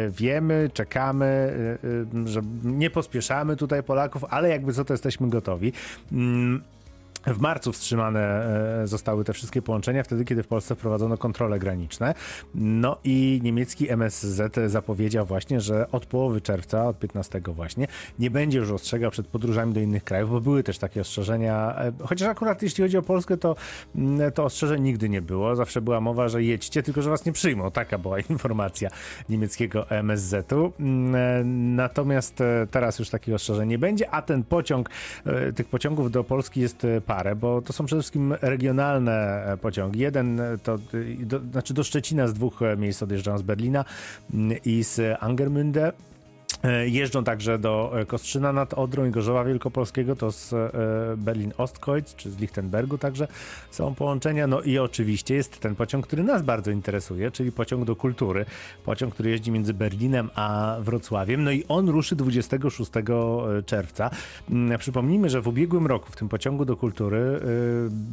wiemy, 0.10 0.70
czekamy, 0.74 1.26
e, 1.26 2.28
e, 2.28 2.39
że 2.42 2.48
nie 2.64 2.90
pospieszamy 2.90 3.56
tutaj 3.56 3.84
Polaków, 3.84 4.24
ale 4.30 4.50
jakby 4.50 4.74
co 4.74 4.86
to 4.86 4.94
jesteśmy 4.94 5.30
gotowi. 5.30 5.74
W 7.28 7.40
marcu 7.40 7.72
wstrzymane 7.72 8.46
e, 8.84 8.88
zostały 8.88 9.24
te 9.24 9.34
wszystkie 9.34 9.62
połączenia, 9.62 10.04
wtedy 10.04 10.26
kiedy 10.26 10.44
w 10.44 10.48
Polsce 10.48 10.76
wprowadzono 10.76 11.18
kontrole 11.18 11.60
graniczne. 11.60 12.14
No 12.56 12.98
i 13.04 13.40
niemiecki 13.44 13.92
MSZ 13.92 14.56
zapowiedział 14.68 15.26
właśnie, 15.26 15.62
że 15.62 15.92
od 15.92 16.06
połowy 16.06 16.42
czerwca, 16.42 16.88
od 16.88 17.00
15 17.00 17.42
właśnie, 17.46 17.88
nie 18.20 18.32
będzie 18.32 18.60
już 18.60 18.72
ostrzegał 18.72 19.12
przed 19.12 19.28
podróżami 19.28 19.74
do 19.74 19.80
innych 19.80 20.04
krajów, 20.04 20.30
bo 20.30 20.42
były 20.42 20.64
też 20.64 20.78
takie 20.78 21.02
ostrzeżenia. 21.02 21.76
e, 21.78 21.92
Chociaż 22.06 22.28
akurat 22.28 22.62
jeśli 22.62 22.84
chodzi 22.84 22.98
o 22.98 23.02
Polskę, 23.02 23.38
to, 23.38 23.56
mm, 23.96 24.32
to 24.32 24.44
ostrzeżeń 24.44 24.82
nigdy 24.84 25.10
nie 25.10 25.22
było. 25.22 25.56
Zawsze 25.56 25.82
była 25.82 26.02
mowa, 26.02 26.28
że 26.28 26.44
jedźcie, 26.44 26.84
tylko 26.84 27.02
że 27.02 27.10
was 27.10 27.26
nie 27.26 27.32
przyjmą. 27.32 27.72
Taka 27.72 27.98
była 27.98 28.20
informacja 28.30 28.90
niemieckiego 29.30 29.90
MSZ-u. 29.90 30.74
Mm, 30.80 31.16
e, 31.16 31.44
Natomiast 31.80 32.44
teraz 32.72 33.00
już 33.00 33.10
takich 33.10 33.34
ostrzeżeń 33.34 33.70
nie 33.70 33.78
będzie, 33.78 34.10
a 34.10 34.22
ten 34.22 34.44
pociąg, 34.44 34.90
tych 35.56 35.68
pociągów 35.68 36.12
do 36.12 36.24
Polski 36.24 36.62
jest 36.62 36.86
parę, 37.10 37.36
bo 37.36 37.62
to 37.62 37.74
są 37.74 37.86
przede 37.86 38.02
wszystkim 38.02 38.36
regionalne 38.42 39.44
e, 39.46 39.58
pociągi. 39.58 40.00
Jeden 40.00 40.40
e, 40.40 40.58
to, 40.58 40.78
do, 41.20 41.40
znaczy 41.40 41.74
do 41.74 41.84
Szczecina 41.84 42.28
z 42.28 42.34
dwóch 42.34 42.62
e, 42.62 42.78
miejsc 42.78 43.04
odjeżdżają 43.04 43.38
z 43.38 43.42
Berlina 43.42 43.86
mm, 44.34 44.58
i 44.66 44.84
z 44.84 45.20
Angermünde. 45.20 45.92
E, 46.64 46.88
Jeżdżą 46.88 47.24
także 47.24 47.60
do 47.60 47.92
e, 48.00 48.06
Kostrzyna 48.06 48.54
nad 48.54 48.74
Odrą 48.74 49.06
i 49.06 49.12
Gorzowa 49.12 49.44
Wielkopolskiego, 49.44 50.16
to 50.16 50.32
z 50.32 50.54
e, 50.54 50.70
Berlin-Ostkreuz 51.18 52.16
czy 52.16 52.32
z 52.32 52.38
Lichtenbergu 52.38 52.98
także 52.98 53.28
są 53.72 53.96
połączenia. 53.96 54.48
No 54.48 54.62
i 54.62 54.78
oczywiście 54.78 55.36
jest 55.36 55.60
ten 55.60 55.76
pociąg, 55.76 56.08
który 56.08 56.24
nas 56.24 56.42
bardzo 56.42 56.72
interesuje, 56.72 57.32
czyli 57.32 57.52
pociąg 57.52 57.86
do 57.86 57.96
kultury. 57.96 58.46
Pociąg, 58.86 59.14
który 59.14 59.30
jeździ 59.30 59.52
między 59.52 59.74
Berlinem 59.74 60.30
a 60.36 60.78
Wrocławiem. 60.82 61.44
No 61.44 61.52
i 61.52 61.66
on 61.68 61.90
ruszy 61.90 62.16
26 62.16 62.92
czerwca. 63.66 64.10
Mm, 64.50 64.80
Przypomnijmy, 64.80 65.30
że 65.30 65.42
w 65.42 65.48
ubiegłym 65.48 65.88
roku 65.88 66.12
w 66.12 66.16
tym 66.16 66.30
pociągu 66.30 66.66
do 66.66 66.78
kultury 66.78 67.40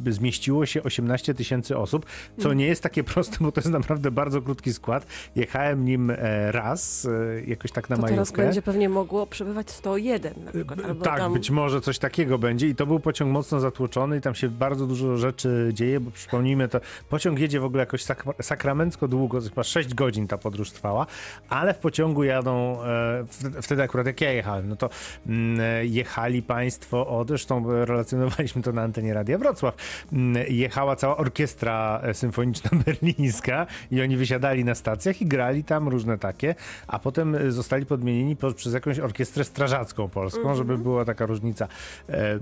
zmieściło 0.09 0.65
się 0.65 0.83
18 0.83 1.33
tysięcy 1.33 1.77
osób, 1.77 2.05
co 2.39 2.53
nie 2.53 2.67
jest 2.67 2.83
takie 2.83 3.03
proste, 3.13 3.37
bo 3.39 3.51
to 3.51 3.61
jest 3.61 3.71
naprawdę 3.71 4.11
bardzo 4.11 4.41
krótki 4.41 4.73
skład. 4.73 5.07
Jechałem 5.35 5.85
nim 5.85 6.11
raz, 6.51 7.07
jakoś 7.47 7.71
tak 7.71 7.89
na 7.89 7.97
majówkę. 7.97 8.36
Będzie 8.37 8.61
pewnie 8.61 8.89
mogło 8.89 9.27
przebywać 9.27 9.71
101 9.71 10.33
na 10.45 10.51
przykład. 10.51 10.79
Albo 10.85 11.05
Tak, 11.05 11.17
tam... 11.17 11.33
być 11.33 11.51
może 11.51 11.81
coś 11.81 11.99
takiego 11.99 12.37
będzie 12.37 12.67
i 12.67 12.75
to 12.75 12.85
był 12.85 12.99
pociąg 12.99 13.31
mocno 13.31 13.59
zatłoczony 13.59 14.17
i 14.17 14.21
tam 14.21 14.35
się 14.35 14.49
bardzo 14.49 14.87
dużo 14.87 15.17
rzeczy 15.17 15.69
dzieje, 15.73 15.99
bo 15.99 16.11
przypomnijmy, 16.11 16.67
to 16.67 16.79
pociąg 17.09 17.39
jedzie 17.39 17.59
w 17.59 17.63
ogóle 17.63 17.81
jakoś 17.81 18.03
sak 18.03 18.25
sakramencko 18.41 19.07
długo, 19.07 19.41
chyba 19.41 19.63
6 19.63 19.93
godzin 19.93 20.27
ta 20.27 20.37
podróż 20.37 20.71
trwała, 20.71 21.05
ale 21.49 21.73
w 21.73 21.77
pociągu 21.77 22.23
jadą, 22.23 22.83
e, 22.83 23.61
wtedy 23.61 23.83
akurat 23.83 24.07
jak 24.07 24.21
ja 24.21 24.31
jechałem, 24.31 24.69
no 24.69 24.75
to 24.75 24.89
mm, 25.27 25.59
e, 25.59 25.85
jechali 25.85 26.41
państwo, 26.41 27.07
o, 27.07 27.25
zresztą 27.27 27.85
relacjonowaliśmy 27.85 28.61
to 28.61 28.71
na 28.71 28.81
antenie 28.81 29.13
Radia 29.13 29.37
Wrocław, 29.37 29.75
mm, 30.13 30.43
jechała 30.49 30.95
cała 30.95 31.17
orkiestra 31.17 32.01
e, 32.03 32.13
symfoniczna 32.13 32.69
berlińska 32.85 33.67
i 33.91 34.01
oni 34.01 34.17
wysiadali 34.17 34.63
na 34.63 34.75
stacjach 34.75 35.21
i 35.21 35.25
grali 35.25 35.63
tam 35.63 35.87
różne 35.87 36.17
takie, 36.17 36.55
a 36.87 36.99
potem 36.99 37.51
zostali 37.51 37.85
podmienieni 37.85 38.26
po, 38.35 38.51
przez 38.51 38.73
jakąś 38.73 38.99
orkiestrę 38.99 39.43
strażacką 39.43 40.09
polską, 40.09 40.55
żeby 40.55 40.77
była 40.77 41.05
taka 41.05 41.25
różnica 41.25 41.67
e, 42.09 42.13
e, 42.13 42.39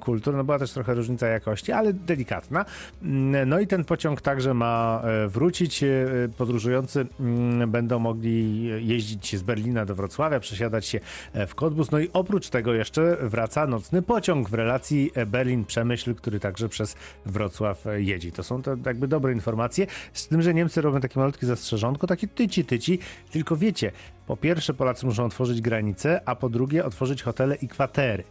kultur. 0.00 0.34
No 0.34 0.44
była 0.44 0.58
też 0.58 0.72
trochę 0.72 0.94
różnica 0.94 1.26
jakości, 1.26 1.72
ale 1.72 1.92
delikatna. 1.92 2.64
Mm, 3.02 3.48
No 3.48 3.60
i 3.60 3.66
ten 3.66 3.84
pociąg 3.84 4.20
także 4.20 4.54
ma 4.54 5.02
e, 5.04 5.28
wrócić. 5.28 5.82
E, 5.82 5.88
Podróżujący 6.36 7.06
mm, 7.20 7.70
będą 7.70 7.98
mogli 7.98 8.64
jeździć 8.88 9.36
z 9.36 9.42
Berlina 9.42 9.84
do 9.86 9.94
Wrocławia, 9.94 10.40
przesiadać 10.40 10.86
się 10.86 11.00
w 11.34 11.54
Kodbus. 11.54 11.90
No 11.90 11.98
i 11.98 12.10
oprócz 12.12 12.48
tego 12.48 12.74
jeszcze 12.74 13.16
wraca 13.20 13.66
nocny 13.66 14.02
pociąg 14.02 14.50
w 14.50 14.54
relacji 14.54 15.12
Berlin-Przemyśl, 15.26 16.14
który 16.14 16.40
także 16.40 16.68
przez 16.68 16.96
Wrocław 17.26 17.84
jedzie. 17.96 18.32
To 18.32 18.42
są 18.42 18.62
to 18.62 18.76
jakby 18.86 19.08
dobre 19.08 19.32
informacje. 19.32 19.86
Z 20.12 20.28
tym, 20.28 20.42
że 20.42 20.54
Niemcy 20.54 20.80
robią 20.80 21.00
takie 21.00 21.20
malutkie 21.20 21.46
zastrzeżonko, 21.46 22.06
takie 22.06 22.28
tyci, 22.28 22.64
tyci. 22.64 22.98
Tylko 23.30 23.56
wiecie, 23.56 23.92
po 24.26 24.36
pierwsze 24.36 24.74
Polacy 24.74 25.06
muszą 25.06 25.24
otworzyć 25.24 25.60
granice, 25.60 26.20
a 26.24 26.34
po 26.36 26.48
drugie 26.48 26.84
otworzyć 26.84 27.22
hotele 27.22 27.54
i 27.54 27.68
kwatery. 27.68 28.24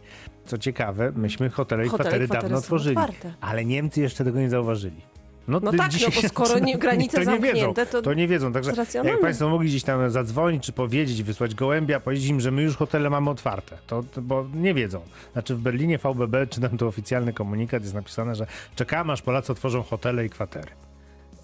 Co 0.46 0.58
ciekawe, 0.58 1.12
myśmy 1.16 1.50
hotele 1.50 1.86
i 1.86 1.88
Hotele 1.88 2.08
i 2.08 2.10
kwatery 2.10 2.26
kwatery 2.26 2.42
dawno 2.48 2.58
otworzyli, 2.58 2.96
otwarte. 2.96 3.34
ale 3.40 3.64
Niemcy 3.64 4.00
jeszcze 4.00 4.24
tego 4.24 4.38
nie 4.40 4.50
zauważyli. 4.50 5.00
No 5.48 5.60
ty 5.60 5.76
tak, 5.76 5.92
no 6.02 6.08
bo 6.22 6.28
skoro 6.28 6.58
nie- 6.58 6.78
granice 6.78 7.24
to 7.24 7.30
nie 7.30 7.38
wiedzą, 7.38 7.60
zamknięte, 7.60 7.86
to- 7.86 8.02
to 8.02 8.14
nie 8.14 8.28
wiedzą. 8.28 8.52
Także 8.52 8.72
jak. 8.94 9.20
Państwo 9.20 9.48
mogli 9.48 9.68
gdzieś 9.68 9.82
tam 9.82 10.10
zadzwonić, 10.10 10.64
czy 10.64 10.72
powiedzieć, 10.72 11.22
wysłać 11.22 11.54
gołębia, 11.54 12.00
powiedzieć 12.00 12.28
im, 12.28 12.40
że 12.40 12.50
my 12.50 12.62
już 12.62 12.76
hotele 12.76 13.10
mamy 13.10 13.30
otwarte, 13.30 13.76
to, 13.86 14.02
to 14.02 14.22
bo 14.22 14.46
nie 14.54 14.74
wiedzą. 14.74 15.00
Znaczy 15.32 15.54
w 15.54 15.58
Berlinie 15.58 15.98
VBB, 15.98 16.46
czy 16.46 16.60
tam 16.60 16.78
to 16.78 16.86
oficjalny 16.86 17.32
komunikat 17.32 17.82
jest 17.82 17.94
napisane, 17.94 18.34
że 18.34 18.46
czekamy, 18.76 19.12
aż 19.12 19.22
Polacy 19.22 19.52
otworzą 19.52 19.82
hotele 19.82 20.26
i 20.26 20.30
kwatery. 20.30 20.70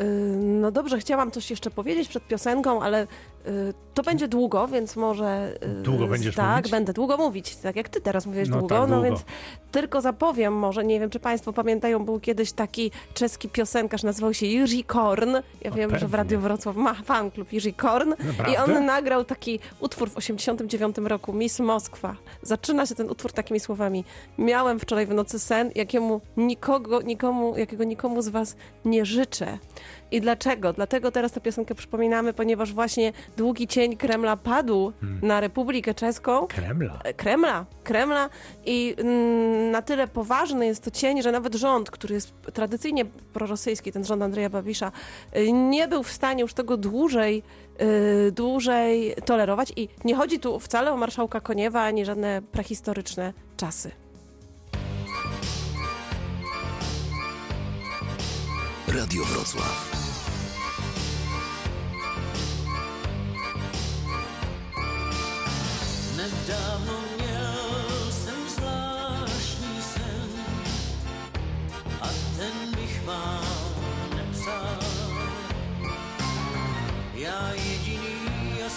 Y, 0.00 0.04
No 0.36 0.70
dobrze, 0.70 0.98
chciałam 0.98 1.30
coś 1.30 1.50
jeszcze 1.50 1.70
powiedzieć 1.70 2.08
przed 2.08 2.26
piosenką, 2.26 2.82
ale 2.82 3.02
y, 3.02 3.74
to 3.94 4.02
będzie 4.02 4.28
długo, 4.28 4.68
więc 4.68 4.96
może... 4.96 5.54
y, 5.64 5.82
Długo 5.82 6.06
będziesz 6.06 6.34
Tak, 6.34 6.56
mówić? 6.56 6.70
będę 6.70 6.92
długo 6.92 7.16
mówić, 7.16 7.56
tak 7.56 7.76
jak 7.76 7.88
ty 7.88 8.00
teraz 8.00 8.26
mówiłeś 8.26 8.48
No 8.48 8.58
długo, 8.58 8.74
tak, 8.80 8.88
no 8.90 8.94
długo. 8.96 9.02
więc 9.02 9.24
tylko 9.72 10.00
zapowiem 10.00 10.54
może, 10.54 10.84
nie 10.84 11.00
wiem 11.00 11.10
czy 11.10 11.20
państwo 11.20 11.52
pamiętają, 11.52 12.04
był 12.04 12.20
kiedyś 12.20 12.52
taki 12.52 12.90
czeski 13.14 13.48
piosenkarz, 13.48 14.02
nazywał 14.02 14.34
się 14.34 14.46
Jiří 14.46 14.84
Korn. 14.84 15.36
Ja 15.62 15.70
O, 15.70 15.74
wiem, 15.74 15.90
że 15.90 15.96
w 15.96 16.00
pewnie. 16.00 16.16
Radiu 16.16 16.40
Wrocław 16.40 16.76
ma 16.76 16.94
fanklub 16.94 17.52
Jiří 17.52 17.74
Korn 17.74 18.14
i 18.22 18.26
Naprawdę? 18.26 18.64
on 18.64 18.84
nagrał 18.86 19.24
taki 19.24 19.58
utwór 19.80 20.10
w 20.10 20.16
89 20.16 20.96
roku, 20.98 21.32
Miss 21.32 21.58
Moskwa. 21.60 22.16
Zaczyna 22.42 22.86
się 22.86 22.94
ten 22.94 23.10
utwór 23.10 23.32
takimi 23.32 23.60
słowami. 23.60 24.04
Miałem 24.38 24.78
wczoraj 24.80 25.06
w 25.06 25.14
nocy 25.14 25.38
sen, 25.38 25.70
jakiemu 25.74 26.20
nikogo, 26.36 27.02
nikomu, 27.02 27.56
jakiego 27.58 27.84
nikomu 27.84 28.22
z 28.22 28.28
was 28.28 28.56
nie 28.84 29.04
życzę. 29.04 29.58
I 30.10 30.20
dlaczego? 30.20 30.72
Dlatego 30.72 31.10
teraz 31.10 31.32
tę 31.32 31.40
piosenkę 31.40 31.74
przypominamy, 31.74 32.32
ponieważ 32.32 32.72
właśnie 32.72 33.12
długi 33.36 33.66
cień 33.68 33.96
Kremla 33.96 34.36
padł 34.36 34.92
na 35.22 35.40
Republikę 35.40 35.94
Czeską. 35.94 36.46
Kremla. 36.46 36.98
E, 37.04 37.14
Kremla, 37.14 37.66
Kremla 37.84 38.30
i 38.66 38.94
mm, 38.98 39.70
na 39.70 39.82
tyle 39.82 40.08
poważny 40.08 40.66
jest 40.66 40.84
to 40.84 40.90
cień, 40.90 41.22
że 41.22 41.32
nawet 41.32 41.54
rząd, 41.54 41.90
który 41.90 42.14
jest 42.14 42.32
tradycyjnie 42.52 43.04
prorosyjski, 43.04 43.92
ten 43.92 44.04
rząd 44.04 44.22
Andrzeja 44.22 44.50
Babisza, 44.50 44.92
y, 45.36 45.52
nie 45.52 45.88
był 45.88 46.02
w 46.02 46.12
stanie 46.12 46.42
już 46.42 46.54
tego 46.54 46.76
dłużej, 46.76 47.42
y, 48.28 48.32
dłużej 48.32 49.14
tolerować 49.24 49.72
i 49.76 49.88
nie 50.04 50.14
chodzi 50.14 50.38
tu 50.38 50.60
wcale 50.60 50.92
o 50.92 50.96
marszałka 50.96 51.40
Koniewa, 51.40 51.82
ani 51.82 52.04
żadne 52.04 52.42
prehistoryczne 52.52 53.32
czasy. 53.56 53.99
Radio 58.90 59.24
Wrocław. 59.24 59.78
Nedávno 66.16 66.94
měl 67.16 67.54
jsem 68.10 68.48
zvláštní 68.48 69.82
sen 69.82 70.30
a 72.00 72.08
ten 72.36 72.74
bych 72.76 73.04
vám 73.06 73.44
nepsal. 74.16 74.78
Já 77.14 77.52
jediný 77.52 78.62
a 78.66 78.70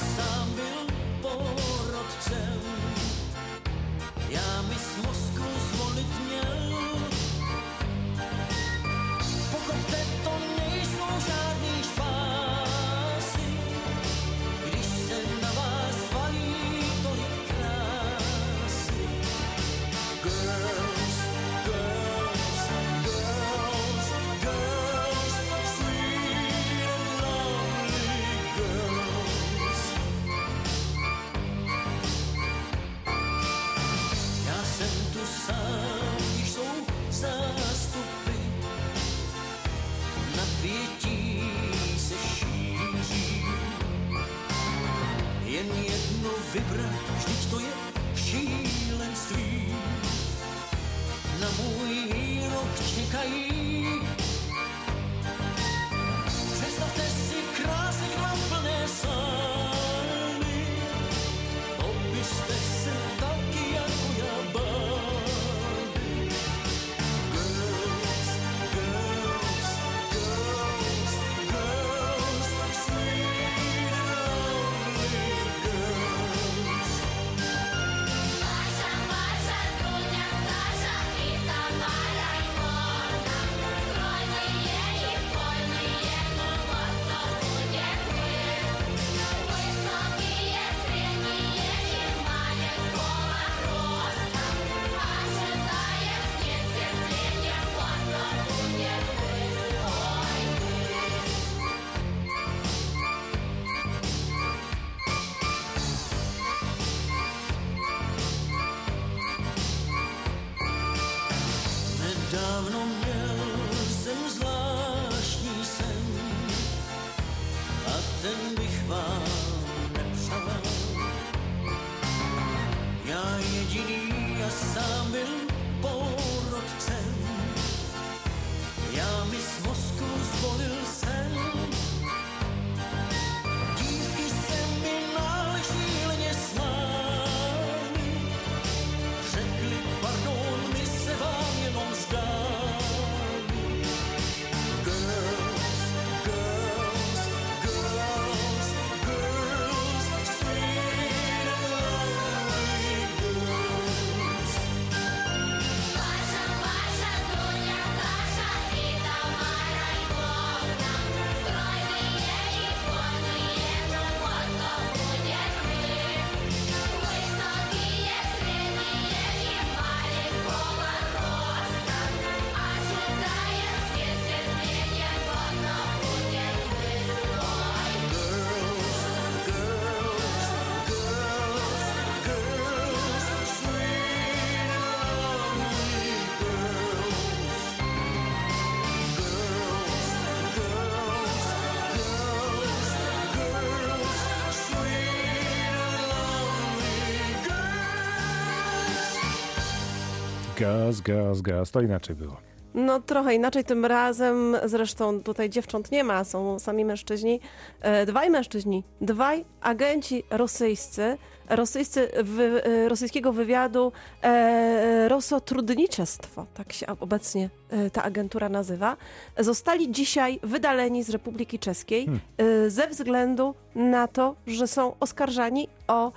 Girls, 200.63 201.01
girls, 201.01 201.41
girls. 201.41 201.71
To 201.71 201.81
inaczej 201.81 202.15
było. 202.15 202.37
No 202.73 202.99
trochę 202.99 203.35
inaczej 203.35 203.63
tym 203.63 203.85
razem, 203.85 204.57
zresztą 204.65 205.21
tutaj 205.21 205.49
dziewcząt 205.49 205.91
nie 205.91 206.03
ma, 206.03 206.23
są 206.23 206.59
sami 206.59 206.85
mężczyźni. 206.85 207.39
E, 207.81 208.05
dwaj 208.05 208.29
mężczyźni, 208.29 208.83
dwaj 209.01 209.45
agenci 209.61 210.23
rosyjscy, 210.29 211.17
rosyjscy 211.49 212.09
wy, 212.23 212.63
e, 212.63 212.89
rosyjskiego 212.89 213.33
wywiadu 213.33 213.91
e, 214.21 215.09
Rosotrudniczestwo, 215.09 216.45
tak 216.53 216.73
się 216.73 216.85
obecnie 216.99 217.49
e, 217.69 217.89
ta 217.89 218.03
agentura 218.03 218.49
nazywa, 218.49 218.97
zostali 219.39 219.91
dzisiaj 219.91 220.39
wydaleni 220.43 221.03
z 221.03 221.09
Republiki 221.09 221.59
Czeskiej 221.59 222.07
e, 222.37 222.69
ze 222.69 222.87
względu 222.87 223.55
na 223.75 224.07
to, 224.07 224.35
że 224.47 224.67
są 224.67 224.95
oskarżani 224.99 225.67
o 225.87 226.11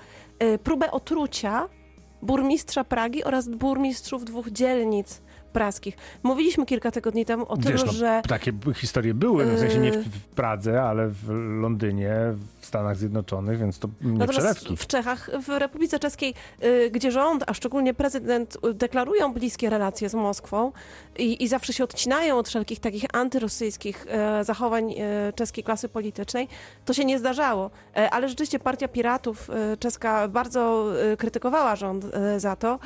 próbę 0.65 0.91
otrucia 0.91 1.69
burmistrza 2.27 2.85
Pragi 2.85 3.25
oraz 3.25 3.49
burmistrzów 3.49 4.25
dwóch 4.25 4.51
dzielnic 4.51 5.21
praskich. 5.53 5.97
Mówiliśmy 6.23 6.67
kilka 6.67 6.91
tygodni 6.91 7.25
temu 7.25 7.45
o 7.49 7.57
Wiesz, 7.57 7.81
tym, 7.81 7.87
no, 7.87 7.93
że 7.93 8.23
takie 8.29 8.53
historie 8.75 9.15
były, 9.15 9.47
no, 9.47 9.55
w 9.55 9.59
sensie 9.59 9.79
nie 9.79 9.93
w, 9.93 10.05
w 10.05 10.29
Pradze, 10.29 10.83
ale 10.83 11.09
w 11.09 11.29
Londynie, 11.61 12.15
w 12.33 12.56
Stanach 12.67 12.97
Zjednoczonych, 12.97 13.59
więc 13.59 13.79
to 13.79 13.89
nie 14.01 14.13
Natomiast 14.13 14.39
przelewki. 14.39 14.77
w 14.77 14.87
Czechach, 14.87 15.31
w 15.43 15.49
Republice 15.49 15.99
Czeskiej, 15.99 16.35
y, 16.65 16.91
gdzie 16.91 17.11
rząd, 17.11 17.45
a 17.47 17.55
szczególnie 17.55 17.95
prezydent 17.95 18.59
y, 18.71 18.75
deklarują 18.75 19.33
bliskie 19.33 19.71
relacje 19.71 20.09
z 20.09 20.15
Moskwą 20.15 20.73
i, 21.19 21.45
i 21.45 21.49
zawsze 21.49 21.73
się 21.73 21.85
odcinają 21.85 22.39
od 22.39 22.49
wszelkich 22.49 22.81
takich 22.81 23.05
antyrosyjskich 23.13 24.07
e, 24.09 24.45
zachowań 24.45 24.95
czeskiej 25.35 25.65
klasy 25.65 25.89
politycznej, 25.89 26.49
to 26.85 26.95
się 26.95 27.05
nie 27.05 27.19
zdarzało. 27.19 27.71
E, 27.97 28.11
ale 28.11 28.29
rzeczywiście 28.29 28.59
Partia 28.59 28.89
Piratów 28.89 29.51
czeska 29.79 30.29
bardzo 30.29 30.87
krytykowała 31.19 31.77
rząd 31.77 32.05
za 32.37 32.57
to. 32.57 32.79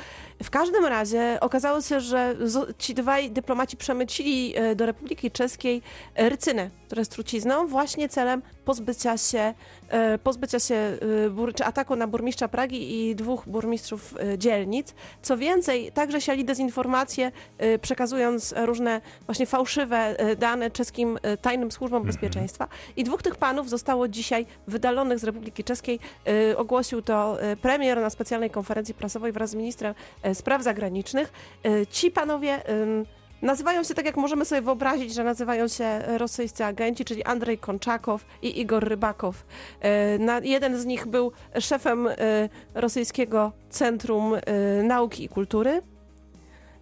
W 0.43 0.49
każdym 0.49 0.85
razie 0.85 1.37
okazało 1.41 1.81
się, 1.81 1.99
że 1.99 2.35
ci 2.77 2.93
dwaj 2.93 3.31
dyplomaci 3.31 3.77
przemycili 3.77 4.53
do 4.75 4.85
Republiki 4.85 5.31
Czeskiej 5.31 5.81
rycynę, 6.15 6.69
która 6.85 6.99
jest 6.99 7.11
trucizną, 7.11 7.67
właśnie 7.67 8.09
celem 8.09 8.41
pozbycia 8.65 9.17
się, 9.17 9.53
pozbycia 10.23 10.59
się 10.59 10.75
e, 10.75 11.53
czy 11.55 11.65
ataku 11.65 11.95
na 11.95 12.07
burmistrza 12.07 12.47
Pragi 12.47 13.09
i 13.09 13.15
dwóch 13.15 13.43
burmistrzów 13.47 14.15
e, 14.19 14.37
dzielnic. 14.37 14.93
Co 15.21 15.37
więcej, 15.37 15.91
także 15.91 16.21
siali 16.21 16.45
dezinformację, 16.45 17.31
e, 17.57 17.79
przekazując 17.79 18.53
różne 18.57 19.01
właśnie 19.25 19.45
fałszywe 19.45 19.97
e, 19.97 20.35
dane 20.35 20.71
czeskim 20.71 21.19
e, 21.21 21.37
tajnym 21.37 21.71
służbom 21.71 22.03
bezpieczeństwa. 22.03 22.67
I 22.95 23.03
dwóch 23.03 23.23
tych 23.23 23.35
panów 23.35 23.69
zostało 23.69 24.07
dzisiaj 24.07 24.45
wydalonych 24.67 25.19
z 25.19 25.23
Republiki 25.23 25.63
Czeskiej. 25.63 25.99
E, 26.51 26.57
Ogłosił 26.57 27.01
to 27.01 27.41
e, 27.41 27.55
premier 27.55 28.01
na 28.01 28.09
specjalnej 28.09 28.49
konferencji 28.49 28.93
prasowej 28.93 29.31
wraz 29.31 29.49
z 29.49 29.55
ministrem 29.55 29.93
e, 30.23 30.35
spraw 30.35 30.63
zagranicznych. 30.63 31.33
E, 31.65 31.87
Ci 31.87 32.11
panowie 32.11 32.61
nazywają 33.41 33.83
się 33.83 33.93
tak, 33.93 34.05
jak 34.05 34.17
możemy 34.17 34.45
sobie 34.45 34.61
wyobrazić, 34.61 35.13
że 35.13 35.23
nazywają 35.23 35.67
się 35.67 36.01
rosyjscy 36.17 36.65
agenci, 36.65 37.05
czyli 37.05 37.23
Andrzej 37.23 37.57
Konczakow 37.57 38.25
i 38.41 38.59
Igor 38.61 38.83
Rybakow. 38.83 39.45
E, 39.81 40.41
jeden 40.43 40.77
z 40.77 40.85
nich 40.85 41.07
był 41.07 41.31
szefem 41.59 42.07
e, 42.07 42.13
rosyjskiego 42.73 43.51
Centrum 43.69 44.33
e, 44.35 44.41
Nauki 44.83 45.23
i 45.23 45.29
Kultury. 45.29 45.81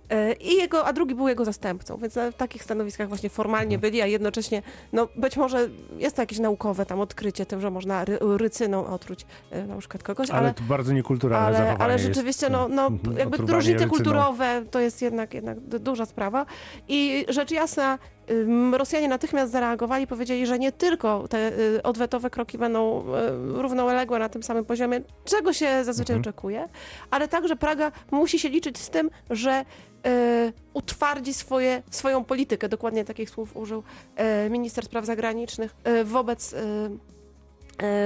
E, 0.09 0.33
I 0.33 0.55
jego, 0.57 0.85
a 0.85 0.93
drugi 0.93 1.15
był 1.15 1.27
jego 1.27 1.45
zastępcą, 1.45 1.97
więc 1.97 2.15
na 2.15 2.31
takich 2.31 2.63
stanowiskach 2.63 3.07
właśnie 3.07 3.29
formalnie 3.29 3.75
Mhm. 3.75 3.81
byli, 3.81 4.01
a 4.01 4.05
jednocześnie, 4.05 4.61
no 4.93 5.07
być 5.15 5.37
może 5.37 5.69
jest 5.97 6.15
to 6.15 6.21
jakieś 6.21 6.39
naukowe 6.39 6.85
tam 6.85 6.99
odkrycie 6.99 7.45
tym, 7.45 7.61
że 7.61 7.71
można 7.71 8.05
ry, 8.05 8.17
rycyną 8.37 8.87
otruć 8.87 9.25
e, 9.51 9.63
na 9.67 9.77
przykład 9.77 10.03
kogoś, 10.03 10.29
Ale 10.29 10.39
ale, 10.39 10.53
to 10.53 10.63
bardzo 10.63 10.93
niekulturalne 10.93 11.47
ale, 11.47 11.57
zachowanie 11.57 11.83
ale 11.83 11.93
jest, 11.93 12.05
rzeczywiście, 12.05 12.49
no, 12.49 12.67
no 12.67 12.87
mhm, 12.87 13.17
jakby 13.17 13.37
różnice 13.37 13.73
rycyną. 13.73 13.89
kulturowe 13.89 14.63
to 14.71 14.79
jest 14.79 15.01
jednak, 15.01 15.33
jednak 15.33 15.59
du- 15.59 15.79
duża 15.79 16.05
sprawa. 16.05 16.45
I 16.87 17.25
rzecz 17.29 17.51
jasna, 17.51 17.97
Rosjanie 18.71 19.07
natychmiast 19.07 19.51
zareagowali, 19.51 20.07
powiedzieli, 20.07 20.45
że 20.45 20.59
nie 20.59 20.71
tylko 20.71 21.27
te 21.27 21.59
y, 21.59 21.83
odwetowe 21.83 22.29
kroki 22.29 22.57
będą 22.57 23.01
y, 23.01 23.61
równoległe 23.61 24.19
na 24.19 24.29
tym 24.29 24.43
samym 24.43 24.65
poziomie, 24.65 25.01
czego 25.25 25.53
się 25.53 25.83
zazwyczaj 25.83 26.15
Mhm. 26.15 26.21
oczekuje, 26.21 26.69
ale 27.11 27.27
także 27.27 27.55
Praga 27.55 27.91
musi 28.11 28.39
się 28.39 28.49
liczyć 28.49 28.77
z 28.77 28.89
tym, 28.89 29.09
że 29.29 29.65
y, 30.07 30.53
utwardzi 30.73 31.33
swoje, 31.33 31.83
swoją 31.91 32.23
politykę. 32.23 32.69
Dokładnie 32.69 33.05
takich 33.05 33.29
słów 33.29 33.57
użył 33.57 33.83
y, 34.45 34.49
minister 34.49 34.85
spraw 34.85 35.05
zagranicznych 35.05 35.75
y, 35.87 36.03
wobec. 36.03 36.55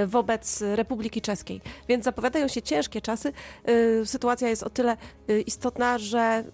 Y, 0.02 0.06
wobec 0.06 0.62
Republiki 0.74 1.20
Czeskiej. 1.20 1.60
Więc 1.88 2.04
zapowiadają 2.04 2.48
się 2.48 2.62
ciężkie 2.62 3.00
czasy. 3.00 3.32
Y, 3.68 4.06
Sytuacja 4.06 4.48
jest 4.48 4.62
o 4.62 4.70
tyle 4.70 4.96
y, 5.30 5.40
istotna, 5.40 5.98
że 5.98 6.44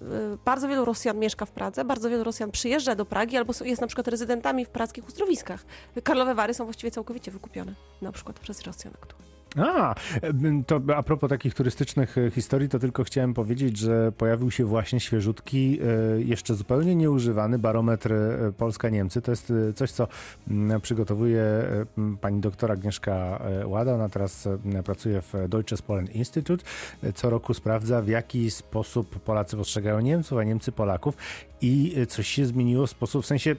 bardzo 0.44 0.68
wielu 0.68 0.84
Rosjan 0.84 1.18
mieszka 1.18 1.46
w 1.46 1.50
Pradze, 1.52 1.84
bardzo 1.84 2.10
wielu 2.10 2.24
Rosjan 2.24 2.50
przyjeżdża 2.50 2.94
do 2.94 3.04
Pragi 3.04 3.36
albo 3.36 3.52
jest 3.64 3.80
na 3.80 3.86
przykład 3.86 4.08
rezydentami 4.08 4.64
w 4.64 4.68
praskich 4.68 5.08
uzdrowiskach. 5.08 5.64
Karlowe 6.04 6.34
Wary 6.34 6.54
są 6.54 6.64
właściwie 6.64 6.90
całkowicie 6.90 7.30
wykupione, 7.30 7.74
na 8.02 8.12
przykład 8.12 8.38
przez 8.38 8.62
Rosjan 8.62 8.94
aktualnie. 9.02 9.29
A, 9.56 9.94
to 10.66 10.80
a 10.96 11.02
propos 11.02 11.30
takich 11.30 11.54
turystycznych 11.54 12.18
e, 12.18 12.30
historii, 12.30 12.68
to 12.68 12.78
tylko 12.78 13.04
chciałem 13.04 13.34
powiedzieć, 13.34 13.78
że 13.78 14.12
pojawił 14.12 14.50
się 14.50 14.64
właśnie 14.64 15.00
świeżutki, 15.00 15.78
e, 16.16 16.20
jeszcze 16.22 16.54
zupełnie 16.54 16.94
nieużywany 16.94 17.58
barometr 17.58 18.12
e, 18.12 18.52
Polska-Niemcy. 18.58 19.22
To 19.22 19.32
jest 19.32 19.52
coś, 19.74 19.90
co 19.90 20.08
przygotowuje 20.82 21.44
pani 22.20 22.40
doktor 22.40 22.72
Agnieszka 22.72 23.42
Łada. 23.64 23.94
Ona 23.94 24.08
teraz 24.08 24.48
pracuje 24.84 25.20
w 25.20 25.34
Deutsches 25.48 25.82
Polen 25.82 26.06
Institute. 26.06 26.64
Co 27.14 27.30
roku 27.30 27.54
sprawdza, 27.54 28.02
w 28.02 28.08
jaki 28.08 28.50
sposób 28.50 29.20
Polacy 29.20 29.56
postrzegają 29.56 30.00
Niemców, 30.00 30.38
a 30.38 30.44
Niemcy 30.44 30.72
Polaków. 30.72 31.16
I 31.62 31.96
coś 32.08 32.28
się 32.28 32.46
zmieniło 32.46 32.86
w 32.86 32.90
sposób, 32.90 33.22
w 33.22 33.26
sensie 33.26 33.56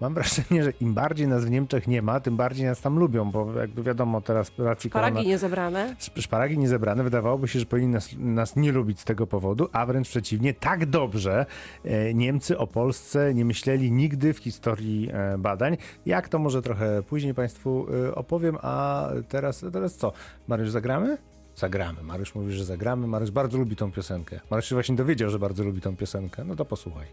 mam 0.00 0.14
wrażenie, 0.14 0.64
że 0.64 0.70
im 0.80 0.94
bardziej 0.94 1.28
nas 1.28 1.44
w 1.44 1.50
Niemczech 1.50 1.86
nie 1.88 2.02
ma, 2.02 2.20
tym 2.20 2.36
bardziej 2.36 2.66
nas 2.66 2.80
tam 2.80 2.98
lubią, 2.98 3.30
bo 3.30 3.52
jakby 3.60 3.82
wiadomo, 3.82 4.20
teraz 4.20 4.52
raczej 4.58 4.90
korona- 4.90 5.22
niezebrane. 5.34 5.96
Szp- 5.98 6.22
Szparagi 6.22 6.58
niezebrane. 6.58 7.04
Wydawałoby 7.04 7.48
się, 7.48 7.58
że 7.58 7.66
powinni 7.66 7.92
nas, 7.92 8.08
nas 8.18 8.56
nie 8.56 8.72
lubić 8.72 9.00
z 9.00 9.04
tego 9.04 9.26
powodu, 9.26 9.68
a 9.72 9.86
wręcz 9.86 10.08
przeciwnie, 10.08 10.54
tak 10.54 10.86
dobrze 10.86 11.46
e, 11.84 12.14
Niemcy 12.14 12.58
o 12.58 12.66
Polsce 12.66 13.34
nie 13.34 13.44
myśleli 13.44 13.92
nigdy 13.92 14.34
w 14.34 14.38
historii 14.38 15.10
e, 15.12 15.38
badań. 15.38 15.76
Jak 16.06 16.28
to 16.28 16.38
może 16.38 16.62
trochę 16.62 17.02
później 17.02 17.34
Państwu 17.34 17.86
e, 18.08 18.14
opowiem, 18.14 18.58
a 18.62 19.08
teraz, 19.28 19.64
teraz 19.72 19.94
co? 19.96 20.12
Mariusz, 20.48 20.70
zagramy? 20.70 21.18
Zagramy. 21.56 22.02
Mariusz 22.02 22.34
mówi, 22.34 22.52
że 22.52 22.64
zagramy. 22.64 23.06
Mariusz 23.06 23.30
bardzo 23.30 23.58
lubi 23.58 23.76
tą 23.76 23.92
piosenkę. 23.92 24.40
Mariusz 24.50 24.68
się 24.68 24.74
właśnie 24.74 24.96
dowiedział, 24.96 25.30
że 25.30 25.38
bardzo 25.38 25.64
lubi 25.64 25.80
tą 25.80 25.96
piosenkę. 25.96 26.44
No 26.44 26.56
to 26.56 26.64
posłuchaj. 26.64 27.06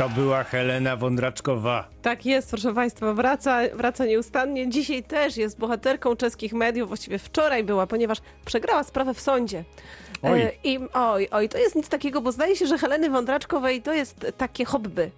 To 0.00 0.08
była 0.08 0.44
Helena 0.44 0.96
Wądraczkowa. 0.96 1.88
Tak 2.02 2.26
jest, 2.26 2.50
proszę 2.50 2.74
Państwa, 2.74 3.14
wraca, 3.14 3.58
wraca 3.74 4.06
nieustannie. 4.06 4.68
Dzisiaj 4.68 5.02
też 5.02 5.36
jest 5.36 5.58
bohaterką 5.58 6.16
czeskich 6.16 6.52
mediów, 6.52 6.88
właściwie 6.88 7.18
wczoraj 7.18 7.64
była, 7.64 7.86
ponieważ 7.86 8.18
przegrała 8.44 8.84
sprawę 8.84 9.14
w 9.14 9.20
sądzie. 9.20 9.64
Oj. 10.22 10.40
E, 10.40 10.52
I 10.64 10.78
oj, 10.92 11.28
oj, 11.30 11.48
to 11.48 11.58
jest 11.58 11.76
nic 11.76 11.88
takiego, 11.88 12.20
bo 12.20 12.32
zdaje 12.32 12.56
się, 12.56 12.66
że 12.66 12.78
Heleny 12.78 13.10
Wądraczkowej 13.10 13.82
to 13.82 13.92
jest 13.92 14.26
takie 14.36 14.64
hobby. 14.64 15.10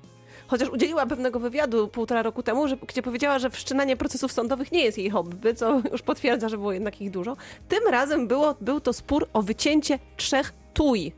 Chociaż 0.47 0.69
udzieliła 0.69 1.07
pewnego 1.07 1.41
wywiadu 1.41 1.89
półtora 1.89 2.23
roku 2.23 2.43
temu, 2.43 2.69
że, 2.69 2.77
gdzie 2.77 3.03
powiedziała, 3.03 3.39
że 3.39 3.51
wszczynanie 3.51 3.97
procesów 3.97 4.33
sądowych 4.33 4.73
nie 4.73 4.85
jest 4.85 4.99
jej 4.99 5.11
hobby, 5.11 5.55
co 5.55 5.81
już 5.93 6.03
potwierdza, 6.03 6.49
że 6.49 6.59
było 6.59 6.73
jednak 6.73 7.01
ich 7.01 7.11
dużo. 7.11 7.37
Tym 7.69 7.89
razem 7.91 8.29
było, 8.29 8.55
był 8.61 8.81
to 8.81 8.93
spór 8.93 9.29
o 9.33 9.43
wycięcie 9.43 9.99
trzech 10.17 10.53
tuj, 10.75 11.13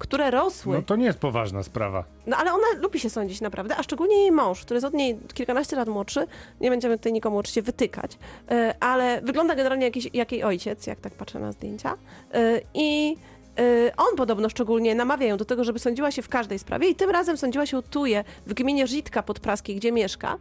które 0.00 0.30
rosły. 0.30 0.76
No 0.76 0.82
to 0.82 0.96
nie 0.96 1.04
jest 1.04 1.18
poważna 1.18 1.62
sprawa. 1.62 2.04
No 2.26 2.36
ale 2.36 2.52
ona 2.52 2.66
lubi 2.78 3.00
się 3.00 3.10
sądzić 3.10 3.40
naprawdę, 3.40 3.76
a 3.76 3.82
szczególnie 3.82 4.16
jej 4.16 4.32
mąż, 4.32 4.60
który 4.60 4.76
jest 4.76 4.86
od 4.86 4.94
niej 4.94 5.18
kilkanaście 5.34 5.76
lat 5.76 5.88
młodszy. 5.88 6.26
Nie 6.60 6.70
będziemy 6.70 6.96
tutaj 6.98 7.12
nikomu 7.12 7.38
oczywiście 7.38 7.62
wytykać, 7.62 8.18
e, 8.50 8.74
ale 8.80 9.20
wygląda 9.22 9.54
generalnie 9.54 9.84
jakiś, 9.84 10.08
jak 10.14 10.32
jej 10.32 10.44
ojciec, 10.44 10.86
jak 10.86 11.00
tak 11.00 11.12
patrzę 11.12 11.40
na 11.40 11.52
zdjęcia. 11.52 11.96
E, 12.34 12.60
I 12.74 13.16
e, 13.58 13.96
on 13.96 14.16
podobno 14.16 14.48
szczególnie 14.48 14.94
namawia 14.94 15.26
ją 15.26 15.36
do 15.36 15.44
tego, 15.44 15.64
żeby 15.64 15.78
sądziła 15.78 16.10
się 16.10 16.22
w 16.22 16.28
każdej 16.28 16.58
sprawie 16.58 16.88
i 16.88 16.94
tym 16.94 17.10
razem 17.10 17.36
sądziła 17.36 17.66
się 17.66 17.82
Tuje 17.82 18.24
w 18.46 18.54
gminie 18.54 18.86
Żytka 18.86 19.22
pod 19.22 19.40
Praskiej, 19.40 19.76
gdzie 19.76 19.92
mieszka. 19.92 20.36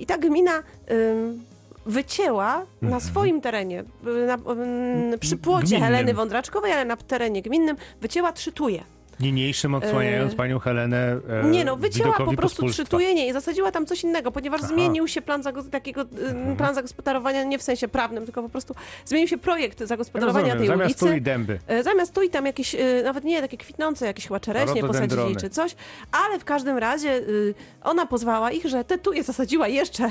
I 0.00 0.06
ta 0.06 0.18
gmina... 0.18 0.62
ym, 0.90 1.44
Wycięła 1.86 2.66
na 2.82 3.00
swoim 3.00 3.40
terenie, 3.40 3.84
na, 4.26 4.34
ym, 4.52 5.18
przy 5.20 5.36
płocie 5.36 5.66
Gminnym. 5.66 5.82
Heleny 5.84 6.14
Wądraczkowej, 6.14 6.72
ale 6.72 6.84
na 6.84 6.96
terenie 6.96 7.42
gminnym, 7.42 7.76
wycięła 8.00 8.32
trzy 8.32 8.52
tuje. 8.52 8.82
Niniejszym 9.20 9.74
odsłaniając 9.74 10.32
E, 10.32 10.36
panią 10.36 10.58
Helenę 10.58 11.20
e, 11.28 11.44
Nie 11.48 11.64
no, 11.64 11.76
wycięła 11.76 12.12
po 12.12 12.24
prostu 12.24 12.36
pospólstwa. 12.42 12.82
przytujenie 12.84 13.28
i 13.28 13.32
zasadziła 13.32 13.70
tam 13.72 13.86
coś 13.86 14.04
innego, 14.04 14.30
ponieważ 14.32 14.60
Aha. 14.60 14.68
Mhm. 14.72 14.80
zmienił 14.86 15.08
się 15.08 15.22
plan, 15.22 15.42
zago- 15.42 15.70
takiego, 15.70 16.00
y, 16.02 16.56
plan 16.56 16.74
zagospodarowania 16.74 17.42
nie 17.44 17.58
w 17.58 17.62
sensie 17.62 17.88
prawnym, 17.88 18.24
tylko 18.24 18.42
po 18.42 18.48
prostu 18.48 18.74
zmienił 19.04 19.28
się 19.28 19.38
projekt 19.38 19.82
zagospodarowania 19.84 20.54
Rozumiem, 20.54 20.58
tej 20.58 20.66
zamiast 20.78 21.02
ulicy. 21.02 21.06
tu 21.14 21.18
i 21.18 21.22
dęby. 21.22 21.58
E, 21.66 21.82
Zamiast 21.82 22.14
tu 22.14 22.22
i 22.22 22.30
tam 22.30 22.46
jakieś, 22.46 22.74
e, 22.74 22.78
nawet 23.04 23.24
nie 23.24 23.40
takie 23.40 23.56
kwitnące, 23.56 24.06
jakieś 24.06 24.26
chyba 24.26 24.40
czereśnie 24.40 24.80
Rododendrony. 24.82 25.08
posadzili 25.22 25.40
czy 25.40 25.50
coś, 25.50 25.76
ale 26.12 26.38
w 26.38 26.44
każdym 26.44 26.78
razie 26.78 27.10
y, 27.16 27.54
ona 27.82 28.06
pozwała 28.06 28.50
ich, 28.50 28.64
że 28.66 28.84
te 28.84 28.98
tuje 28.98 29.22
zasadziła 29.22 29.68
jeszcze 29.68 30.08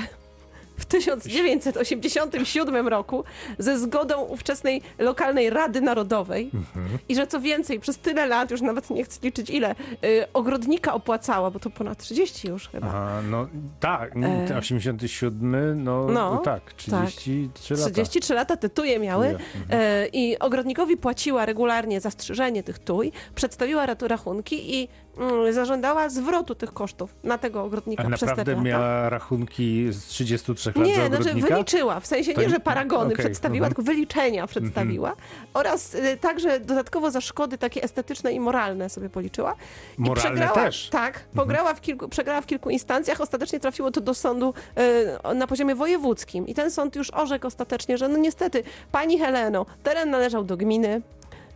w 0.76 0.84
1987 0.86 2.88
roku 2.88 3.24
ze 3.58 3.78
zgodą 3.78 4.20
ówczesnej 4.24 4.82
lokalnej 4.98 5.50
Rady 5.50 5.80
Narodowej 5.80 6.50
Mhm. 6.54 6.98
i 7.08 7.14
że 7.16 7.26
co 7.26 7.40
więcej, 7.40 7.80
przez 7.80 7.98
tyle 7.98 8.26
lat, 8.26 8.50
już 8.50 8.60
nawet 8.60 8.90
nie 8.90 9.04
chcę 9.04 9.20
liczyć 9.22 9.50
ile, 9.50 9.74
y, 10.04 10.24
ogrodnika 10.32 10.94
opłacała, 10.94 11.50
bo 11.50 11.58
to 11.58 11.70
ponad 11.70 11.98
30 11.98 12.48
już 12.48 12.68
chyba. 12.68 12.86
Aha, 12.86 13.20
no 13.30 13.46
tak, 13.80 14.12
E. 14.16 14.58
87, 14.58 15.84
no, 15.84 16.06
No, 16.08 16.38
tak, 16.38 16.72
33 16.72 17.74
lata. 17.74 17.90
33 17.90 18.34
lata 18.34 18.56
te 18.56 18.68
tuje 18.68 18.98
miały 18.98 19.26
Tuje, 19.26 19.38
e, 19.80 20.06
i 20.12 20.38
ogrodnikowi 20.38 20.96
płaciła 20.96 21.46
regularnie 21.46 22.00
za 22.00 22.10
strzyżenie 22.10 22.62
tych 22.62 22.78
tuj, 22.78 23.12
przedstawiła 23.34 23.86
rachunki 24.08 24.74
i 24.76 24.88
zażądała 25.50 26.08
zwrotu 26.08 26.54
tych 26.54 26.72
kosztów 26.72 27.14
na 27.24 27.38
tego 27.38 27.62
ogrodnika 27.62 28.02
A 28.02 28.10
przez 28.10 28.28
naprawdę 28.28 28.56
miała 28.56 29.08
rachunki 29.08 29.92
z 29.92 30.06
33 30.06 30.72
lat 30.76 30.86
Nie, 30.86 31.06
znaczy 31.06 31.34
wyliczyła, 31.34 32.00
w 32.00 32.06
sensie 32.06 32.34
To 32.34 32.40
nie, 32.40 32.50
że 32.50 32.60
paragony 32.60 33.12
okej, 33.12 33.16
przedstawiła, 33.16 33.66
mhm. 33.66 33.74
tylko 33.74 33.92
wyliczenia 33.92 34.46
przedstawiła 34.46 35.16
oraz 35.54 35.94
y, 35.94 36.16
także 36.20 36.60
dodatkowo 36.60 37.10
za 37.10 37.20
szkody 37.20 37.58
takie 37.58 37.82
estetyczne 37.82 38.32
i 38.32 38.40
moralne 38.40 38.90
sobie 38.90 39.08
policzyła. 39.08 39.54
I 39.98 40.02
Moralne 40.02 40.30
przegrała, 40.30 40.54
też. 40.54 40.86
Mhm. 40.86 41.04
Tak, 41.04 41.24
pograła 41.34 41.74
w 41.74 41.80
kilku, 41.80 42.08
przegrała 42.08 42.40
w 42.40 42.46
kilku 42.46 42.70
instancjach, 42.70 43.20
ostatecznie 43.20 43.60
trafiło 43.60 43.90
to 43.90 44.00
do 44.00 44.14
sądu 44.14 44.54
y, 45.30 45.34
na 45.34 45.46
poziomie 45.46 45.74
wojewódzkim 45.74 46.46
i 46.46 46.54
ten 46.54 46.70
sąd 46.70 46.96
już 46.96 47.10
orzekł 47.10 47.46
ostatecznie, 47.46 47.98
że 47.98 48.08
no 48.08 48.18
niestety, 48.18 48.62
pani 48.92 49.18
Heleno, 49.18 49.66
teren 49.82 50.10
należał 50.10 50.44
do 50.44 50.56
gminy, 50.56 51.02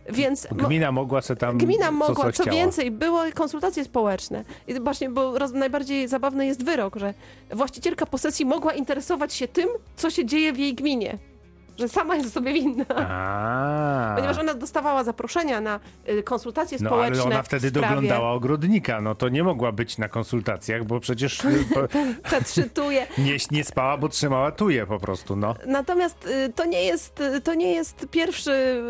więc... 0.09 0.47
Gmina 0.51 0.91
mogła 0.91 1.21
se 1.21 1.35
tam 1.35 1.57
Gmina 1.57 1.85
co, 1.85 1.91
mogła, 1.91 2.31
co 2.31 2.43
co 2.43 2.51
więcej, 2.51 2.91
były 2.91 3.31
konsultacje 3.31 3.83
społeczne. 3.83 4.43
I 4.67 4.79
właśnie, 4.79 5.09
bo 5.09 5.39
roz, 5.39 5.51
najbardziej 5.51 6.07
zabawny 6.07 6.45
jest 6.45 6.65
wyrok, 6.65 6.95
że 6.95 7.13
właścicielka 7.51 8.05
posesji 8.05 8.45
mogła 8.45 8.73
interesować 8.73 9.33
się 9.33 9.47
tym, 9.47 9.69
co 9.95 10.09
się 10.09 10.25
dzieje 10.25 10.53
w 10.53 10.57
jej 10.59 10.75
gminie. 10.75 11.17
Że 11.81 11.89
sama 11.89 12.15
jest 12.15 12.33
sobie 12.33 12.53
winna. 12.53 12.85
A, 12.95 14.13
Ponieważ 14.15 14.37
ona 14.37 14.53
dostawała 14.53 15.03
zaproszenia 15.03 15.61
na 15.61 15.79
y, 16.09 16.23
konsultacje 16.23 16.77
no 16.81 16.89
społeczne. 16.89 17.23
ale 17.23 17.33
ona 17.33 17.43
wtedy 17.43 17.69
sprawie. 17.69 17.87
doglądała 17.87 18.31
ogrodnika, 18.31 19.01
no 19.01 19.15
to 19.15 19.29
nie 19.29 19.43
mogła 19.43 19.71
być 19.71 19.97
na 19.97 20.07
konsultacjach, 20.09 20.83
bo 20.85 20.99
przecież 20.99 21.45
y, 21.45 21.65
Te 22.29 22.41
trzy 22.41 22.69
tuje. 22.69 23.07
nie, 23.17 23.37
nie 23.51 23.63
spała, 23.63 23.97
bo 23.97 24.09
trzymała 24.09 24.51
tuje 24.51 24.85
po 24.87 24.99
prostu, 24.99 25.35
no. 25.35 25.55
Natomiast 25.65 26.27
y, 26.27 26.53
to 26.55 26.65
nie 26.65 26.83
jest, 26.83 27.23
to 27.43 27.53
nie 27.53 27.73
jest 27.73 28.07
pierwszy, 28.11 28.83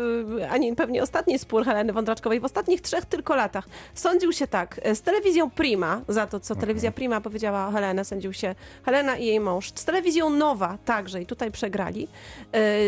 ani 0.50 0.76
pewnie 0.76 1.02
ostatni 1.02 1.38
spór 1.38 1.64
Heleny 1.64 1.92
Wądraczkowej. 1.92 2.40
W 2.40 2.44
ostatnich 2.44 2.80
trzech 2.80 3.04
tylko 3.04 3.36
latach 3.36 3.68
sądził 3.94 4.32
się 4.32 4.46
tak 4.46 4.80
z 4.94 5.00
telewizją 5.02 5.50
Prima, 5.50 6.00
za 6.08 6.26
to, 6.26 6.40
co 6.40 6.54
telewizja 6.56 6.92
Prima 6.92 7.20
powiedziała 7.20 7.68
o 7.68 7.70
Helenę, 7.70 8.04
sądził 8.04 8.32
się 8.32 8.54
Helena 8.84 9.16
i 9.16 9.26
jej 9.26 9.40
mąż. 9.40 9.72
Z 9.74 9.84
telewizją 9.84 10.30
Nowa 10.30 10.78
także 10.84 11.22
i 11.22 11.26
tutaj 11.26 11.50
przegrali. 11.50 12.08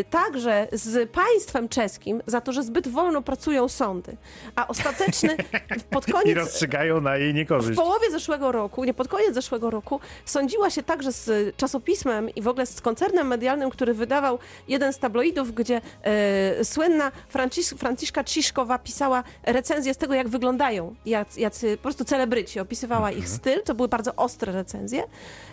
Y, 0.01 0.05
Także 0.11 0.69
z 0.73 1.11
państwem 1.11 1.69
czeskim 1.69 2.23
za 2.27 2.41
to, 2.41 2.53
że 2.53 2.63
zbyt 2.63 2.89
wolno 2.89 3.23
pracują 3.23 3.69
sądy. 3.69 4.17
A 4.57 4.69
ostateczny 4.69 5.37
pod 5.91 6.09
I 6.09 6.13
koniec... 6.13 6.37
rozstrzygają 6.37 7.01
na 7.01 7.17
jej 7.17 7.33
W 7.33 7.37
niekorzyść. 7.37 7.77
połowie 7.79 8.11
zeszłego 8.11 8.53
roku, 8.53 8.85
nie 8.85 8.95
pod 8.95 9.09
koniec 9.09 9.35
zeszłego 9.35 9.71
roku, 9.71 10.01
sądziła 10.25 10.71
się 10.71 10.83
także 10.83 11.13
z 11.13 11.57
czasopismem 11.57 12.31
i 12.35 12.43
w 12.43 12.49
ogóle 12.49 12.67
z 12.67 12.81
koncernem 12.81 13.27
medialnym, 13.27 13.71
który 13.71 13.95
wydawał 13.95 14.39
jeden 14.69 14.93
z 14.93 14.99
tabloidów, 14.99 15.55
gdzie 15.55 15.81
e, 16.03 16.65
słynna 16.65 17.13
Francis, 17.29 17.71
Franciszka 17.79 18.25
Ciszkowa 18.25 18.79
pisała 18.79 19.25
recenzję 19.43 19.95
z 19.95 19.97
tego, 19.97 20.15
jak 20.15 20.29
wyglądają 20.29 20.95
jacy, 21.07 21.41
jacy 21.41 21.77
po 21.77 21.83
prostu 21.83 22.05
celebryci. 22.05 22.61
Opisywała 22.61 23.11
ich 23.11 23.29
styl, 23.29 23.63
to 23.63 23.75
były 23.75 23.89
bardzo 23.89 24.15
ostre 24.17 24.53
recenzje. 24.53 25.05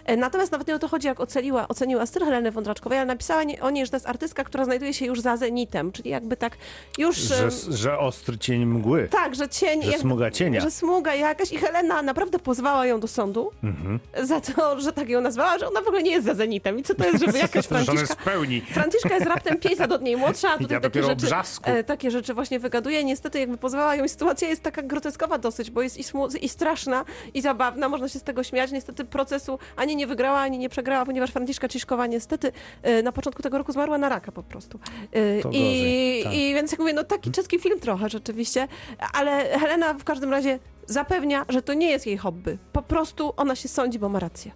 E, 0.06 0.18
natomiast 0.18 0.52
nawet 0.52 0.68
nie 0.68 0.76
o 0.76 0.80
to 0.80 0.88
chodzi, 0.88 1.08
jak 1.08 1.20
oceniła, 1.20 1.68
oceniła 1.68 2.06
styl 2.06 2.26
Heleny 2.26 2.52
Wądraczkowej, 2.52 2.98
ale 2.98 3.06
napisała 3.08 3.44
nie- 3.44 3.62
o 3.62 3.70
niej, 3.70 3.86
że 3.86 3.92
to 3.92 3.98
jest 3.98 4.08
która 4.44 4.66
znajduje 4.66 4.94
się 4.94 5.06
już 5.06 5.22
za 5.22 5.38
zenitem, 5.38 5.92
czyli 5.92 6.10
jakby 6.10 6.38
tak 6.38 6.58
już... 6.98 7.16
Że, 7.18 7.50
że 7.70 7.98
ostry 8.00 8.38
cień 8.38 8.66
mgły. 8.66 9.08
tak, 9.12 9.36
że 9.36 9.50
cień. 9.50 9.84
Że 9.84 9.92
smuga 9.94 10.32
cienia. 10.32 10.62
Że 10.62 10.72
smuga 10.72 11.16
jakaś. 11.16 11.52
I 11.52 11.58
Helena 11.58 12.02
naprawdę 12.02 12.40
pozwała 12.40 12.86
ją 12.86 13.00
do 13.00 13.08
sądu 13.08 13.52
Mhm. 13.64 14.00
za 14.24 14.42
to, 14.42 14.80
że 14.80 14.94
tak 14.94 15.10
ją 15.10 15.22
nazwała, 15.22 15.58
że 15.58 15.68
ona 15.68 15.82
w 15.82 15.88
ogóle 15.88 16.04
nie 16.04 16.12
jest 16.12 16.26
za 16.26 16.34
zenitem. 16.34 16.80
I 16.80 16.84
co 16.84 16.96
to 16.96 17.06
jest, 17.06 17.26
żeby 17.26 17.38
jakaś 17.48 17.66
Franciszka. 17.68 18.16
w 18.16 18.18
pełni. 18.24 18.62
Franciszka 18.62 19.14
jest 19.16 19.26
raptem 19.26 19.58
5 19.60 19.80
lat 19.80 19.92
od 19.92 20.02
niej 20.02 20.18
młodsza, 20.18 20.50
a 20.50 20.58
tutaj 20.58 20.76
Ja 20.76 20.82
takie 20.82 21.04
rzeczy, 21.04 21.16
brzasku. 21.26 21.70
e, 21.70 21.84
takie 21.84 22.12
rzeczy 22.12 22.34
właśnie 22.34 22.60
wygaduje. 22.60 23.04
Niestety 23.04 23.40
jakby 23.40 23.58
pozwała 23.58 23.96
ją 23.96 24.04
i 24.04 24.10
sytuacja 24.10 24.48
jest 24.50 24.62
taka 24.64 24.82
groteskowa 24.82 25.38
dosyć, 25.38 25.72
bo 25.72 25.82
jest 25.82 25.98
i, 25.98 26.04
i 26.42 26.50
straszna, 26.50 27.06
i 27.34 27.42
zabawna, 27.42 27.90
można 27.90 28.10
się 28.10 28.20
z 28.20 28.24
tego 28.24 28.44
śmiać. 28.44 28.72
Niestety 28.72 29.06
procesu 29.06 29.60
ani 29.76 29.96
nie 29.96 30.08
wygrała, 30.08 30.40
ani 30.40 30.58
nie 30.58 30.70
przegrała, 30.70 31.06
ponieważ 31.06 31.32
Franciszka 31.32 31.68
Ciszkowa 31.68 32.08
niestety 32.08 32.52
e, 32.84 33.04
na 33.04 33.12
początku 33.12 33.44
tego 33.44 33.58
roku 33.58 33.72
zmarła 33.72 33.98
na 33.98 34.10
raka 34.12 34.32
po 34.32 34.44
prostu. 34.44 34.80
I, 35.14 35.42
gorzej, 35.44 36.24
tak. 36.24 36.34
I 36.34 36.54
więc 36.54 36.72
jak 36.72 36.80
mówię, 36.80 36.94
no 36.94 37.04
taki 37.04 37.32
czeski 37.32 37.60
film 37.60 37.80
trochę 37.80 38.10
rzeczywiście, 38.10 38.68
ale 39.14 39.60
Helena 39.60 39.94
w 39.94 40.04
każdym 40.04 40.32
razie 40.32 40.60
zapewnia, 40.86 41.46
że 41.50 41.62
to 41.62 41.74
nie 41.74 41.90
jest 41.90 42.08
jej 42.08 42.18
hobby. 42.18 42.58
Po 42.74 42.82
prostu 42.82 43.34
ona 43.38 43.56
się 43.56 43.68
sądzi, 43.68 44.00
bo 44.00 44.10
ma 44.10 44.20
rację. 44.20 44.52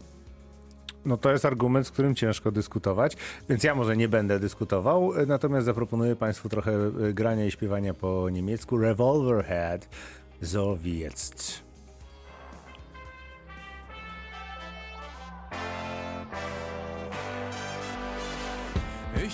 No 1.05 1.17
to 1.17 1.31
jest 1.31 1.45
argument, 1.45 1.87
z 1.87 1.91
którym 1.91 2.15
ciężko 2.15 2.51
dyskutować, 2.51 3.17
więc 3.49 3.63
ja 3.63 3.75
może 3.75 3.97
nie 3.97 4.07
będę 4.07 4.39
dyskutował, 4.39 5.11
natomiast 5.27 5.65
zaproponuję 5.65 6.15
Państwu 6.15 6.49
trochę 6.49 6.71
e, 6.71 7.13
grania 7.13 7.45
i 7.45 7.51
śpiewania 7.51 7.93
po 7.93 8.29
niemiecku. 8.29 8.77
Revolverhead, 8.77 9.89
so 10.41 10.77
wie 10.77 10.99
jetzt. 10.99 11.64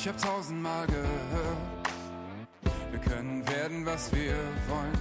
Ich 0.03 0.07
hab 0.07 0.19
tausendmal 0.19 0.87
gehört, 0.87 1.07
wir 2.89 2.99
können 3.01 3.47
werden, 3.47 3.85
was 3.85 4.11
wir 4.11 4.33
wollen. 4.67 4.99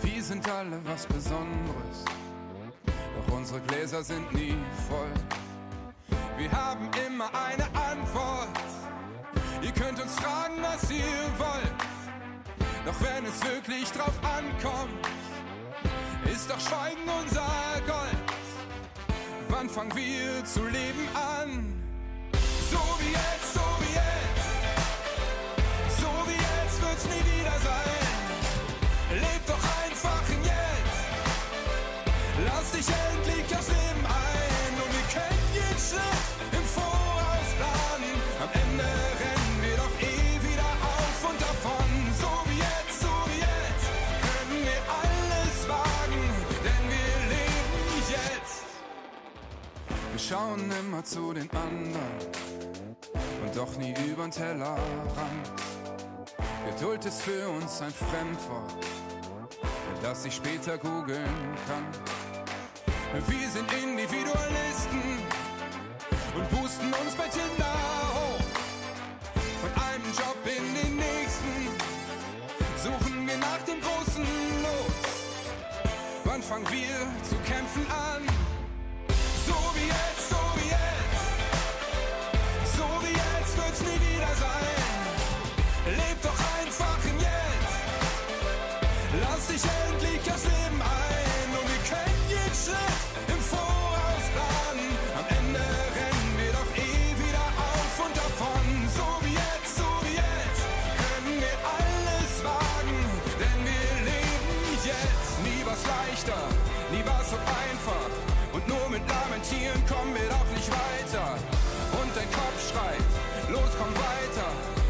Wir 0.00 0.22
sind 0.22 0.48
alle 0.48 0.78
was 0.84 1.04
Besonderes, 1.06 2.04
doch 2.86 3.34
unsere 3.34 3.60
Gläser 3.62 4.04
sind 4.04 4.32
nie 4.32 4.56
voll. 4.88 5.12
Wir 6.38 6.52
haben 6.52 6.88
immer 7.04 7.28
eine 7.34 7.64
Antwort. 7.90 8.48
Ihr 9.60 9.72
könnt 9.72 10.00
uns 10.00 10.14
fragen, 10.20 10.54
was 10.62 10.88
ihr 10.92 11.26
wollt. 11.36 11.74
Doch 12.86 13.00
wenn 13.00 13.26
es 13.26 13.42
wirklich 13.42 13.90
drauf 13.90 14.14
ankommt, 14.22 15.08
ist 16.32 16.48
doch 16.48 16.60
Schweigen 16.60 17.08
unser 17.20 17.50
Gold. 17.88 18.24
Wann 19.48 19.68
fangen 19.68 19.96
wir 19.96 20.44
zu 20.44 20.64
leben 20.64 21.08
an? 21.12 21.74
So 22.70 22.78
wie 23.00 23.12
jetzt, 23.12 23.43
schauen 50.28 50.70
immer 50.80 51.04
zu 51.04 51.34
den 51.34 51.50
anderen 51.50 52.96
und 53.42 53.56
doch 53.56 53.76
nie 53.76 53.94
übern 54.10 54.30
Tellerrand. 54.30 54.80
Geduld 56.70 57.04
ist 57.04 57.22
für 57.22 57.48
uns 57.48 57.82
ein 57.82 57.92
Fremdwort, 57.92 58.86
das 60.02 60.24
ich 60.24 60.34
später 60.34 60.78
googeln 60.78 61.56
kann. 61.66 61.84
Wir 63.28 63.48
sind 63.50 63.70
Individualisten 63.72 65.02
und 66.34 66.50
boosten 66.50 66.86
uns 66.86 67.14
bei 67.16 67.28
Tinder 67.28 67.74
hoch. 68.14 68.44
Von 69.60 69.82
einem 69.82 70.10
Job 70.16 70.38
in 70.44 70.74
den 70.74 70.96
nächsten 70.96 71.68
suchen 72.82 73.26
wir 73.26 73.36
nach 73.38 73.62
dem 73.66 73.80
großen 73.80 74.24
Los. 74.62 75.04
Wann 76.24 76.42
fangen 76.42 76.66
wir 76.70 77.06
zu 77.28 77.36
kämpfen 77.46 77.86
an? 77.90 78.43
Mit 109.44 109.52
Lamentieren 109.52 109.82
kommen 109.86 110.14
wir 110.14 110.28
doch 110.28 110.46
nicht 110.54 110.70
weiter. 110.70 111.36
Und 112.00 112.10
dein 112.16 112.30
Kopf 112.30 112.70
schreit, 112.70 113.50
los 113.50 113.70
komm 113.78 113.92
weiter. 113.94 114.48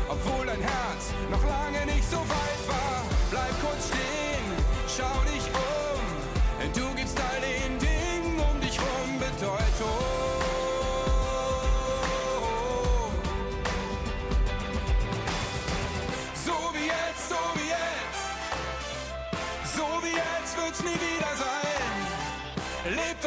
Obwohl 0.09 0.47
dein 0.47 0.61
Herz 0.61 1.13
noch 1.31 1.43
lange 1.45 1.87
nicht 1.87 2.09
so 2.09 2.19
weit 2.19 2.69
war. 2.69 3.03
Bleib 3.31 3.61
kurz 3.61 3.89
stehen, 3.89 4.47
schau 4.87 5.23
dich 5.33 5.47
um. 5.49 5.54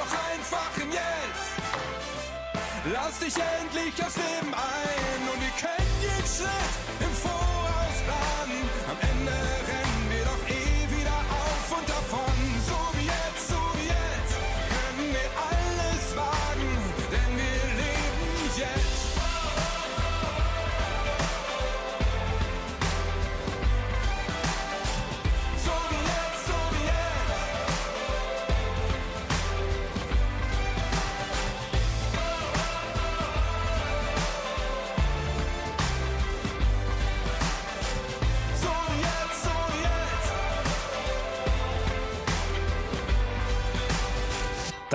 Doch 0.07 0.31
einfach 0.33 0.77
im 0.81 0.91
Jetzt. 0.91 1.51
Lass 2.93 3.19
dich 3.19 3.33
endlich 3.61 3.93
aufs 4.05 4.15
Leben 4.15 4.53
ein. 4.53 5.29
Und 5.33 5.41
wir 5.41 5.53
können 5.59 5.91
jeden 6.01 6.27
Schritt 6.27 6.96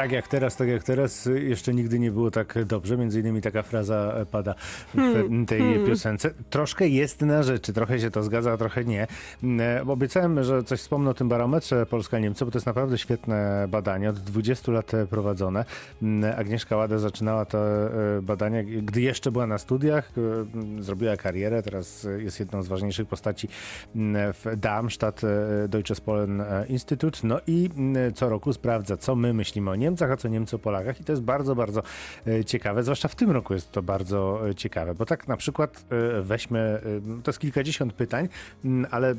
Tak 0.03 0.12
jak 0.12 0.29
teraz, 0.29 0.57
tak 0.57 0.69
jak 0.69 0.83
teraz, 0.83 1.29
jeszcze 1.35 1.75
nigdy 1.75 1.99
nie 1.99 2.11
było 2.11 2.31
tak 2.31 2.65
dobrze. 2.65 2.97
Między 2.97 3.21
innymi 3.21 3.41
taka 3.41 3.62
fraza 3.62 4.15
e, 4.17 4.27
pada 4.27 4.55
w 4.55 4.97
Hmm, 4.97 5.47
tej 5.47 5.62
piosence. 5.87 6.31
Troszkę 6.51 6.88
jest 6.88 7.21
na 7.21 7.43
rzeczy, 7.43 7.73
trochę 7.73 8.01
się 8.01 8.11
to 8.11 8.23
zgadza, 8.23 8.53
a 8.53 8.57
trochę 8.57 8.85
nie. 8.85 9.07
Mm, 9.43 9.61
e, 9.88 9.93
Obiecałem, 9.93 10.45
że 10.45 10.65
coś 10.65 10.81
wspomnę 10.81 11.11
o 11.11 11.15
tym 11.15 11.29
barometrze 11.29 11.87
Polska-Niemcy, 11.87 12.45
bo 12.45 12.51
to 12.51 12.59
jest 12.59 12.67
naprawdę 12.67 12.99
świetne 12.99 13.67
badanie, 13.69 14.11
od 14.11 14.19
20 14.19 14.73
lat 14.73 14.95
e, 14.95 15.07
prowadzone. 15.07 15.65
Mm, 16.03 16.35
Agnieszka 16.38 16.77
Łada 16.77 16.99
zaczynała 16.99 17.45
to 17.45 17.59
badanie, 18.23 18.65
gdy 18.65 19.01
jeszcze 19.01 19.33
była 19.33 19.47
na 19.47 19.59
studiach, 19.59 20.12
e, 20.19 20.21
m, 20.61 20.83
zrobiła 20.83 21.17
karierę, 21.17 21.62
teraz 21.62 22.07
jest 22.19 22.41
jedną 22.41 22.62
z 22.62 22.69
ważniejszych 22.69 23.09
postaci 23.09 23.49
mm, 23.97 24.33
w 24.33 24.57
Darmstadt 24.57 25.23
Deutsches 25.69 26.01
Polen 26.01 26.43
Institute. 26.69 27.19
No 27.23 27.41
i 27.47 27.71
mm, 27.77 28.15
co 28.15 28.29
roku 28.29 28.53
sprawdza, 28.53 28.97
co 28.97 29.17
my 29.17 29.35
myślimy 29.35 29.71
o 29.71 29.75
Niemcach, 29.92 30.11
a 30.11 30.16
co 30.16 30.28
Niemcy 30.28 30.57
o 30.57 30.59
Polakach 30.59 31.00
i 31.00 31.05
to 31.05 31.12
jest 31.12 31.22
bardzo, 31.22 31.55
bardzo 31.55 31.83
e, 32.26 32.44
ciekawe, 32.44 32.83
zwłaszcza 32.83 33.09
w 33.09 33.14
tym 33.14 33.31
roku 33.31 33.55
jest 33.55 33.70
to 33.70 33.83
bardzo 33.83 34.48
e, 34.48 34.55
ciekawe, 34.55 34.94
bo 34.94 35.07
tak 35.07 35.28
na 35.28 35.37
przykład 35.37 35.85
e, 36.18 36.22
weźmy, 36.22 36.81
to 37.22 37.31
jest 37.31 37.38
kilkadziesiąt 37.38 37.92
pytań, 37.92 38.28
mm, 38.64 38.87
ale 38.90 39.14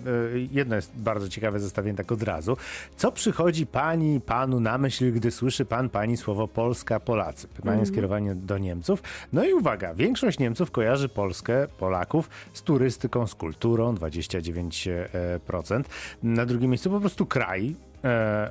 jedno 0.52 0.76
jest 0.76 0.92
bardzo 0.96 1.30
ciekawe 1.30 1.60
zestawienie 1.60 1.98
tak 1.98 2.12
od 2.12 2.24
razu. 2.24 2.58
Co 2.98 3.12
przychodzi 3.12 3.66
pani, 3.66 4.22
panu 4.22 4.60
na 4.60 4.78
myśl, 4.78 5.12
gdy 5.12 5.32
słyszy 5.32 5.66
pan, 5.66 5.90
pani 5.90 6.18
słowo 6.18 6.48
Polska, 6.48 7.00
Polacy? 7.00 7.48
Pytanie 7.48 7.86
skierowane 7.86 8.36
do 8.36 8.58
Niemców. 8.58 9.04
No 9.34 9.46
i 9.46 9.54
uwaga, 9.54 9.94
większość 9.94 10.40
Niemców 10.40 10.72
kojarzy 10.72 11.10
Polskę, 11.10 11.68
Polaków 11.68 12.30
z 12.54 12.62
turystyką, 12.62 13.28
z 13.28 13.36
kulturą, 13.36 13.96
29%. 13.96 15.84
Na 16.24 16.46
drugim 16.46 16.72
miejscu 16.72 16.90
po 16.90 17.00
prostu 17.00 17.26
kraj, 17.26 17.76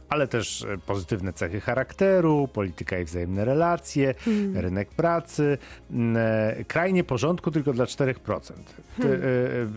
ale 0.08 0.28
też 0.28 0.62
e, 0.62 0.78
pozytywne 0.78 1.32
cechy 1.32 1.60
charakteru, 1.60 2.48
polityka 2.52 2.98
i 2.98 3.04
wzajemne 3.04 3.44
relacje, 3.44 4.14
rynek 4.54 4.88
pracy. 4.88 5.58
e, 6.16 6.64
Kraj 6.68 6.92
nie 6.92 7.04
porządku 7.04 7.50
tylko 7.50 7.72
dla 7.72 7.84
4%. 7.84 8.14
Te, 9.00 9.08
e, 9.08 9.12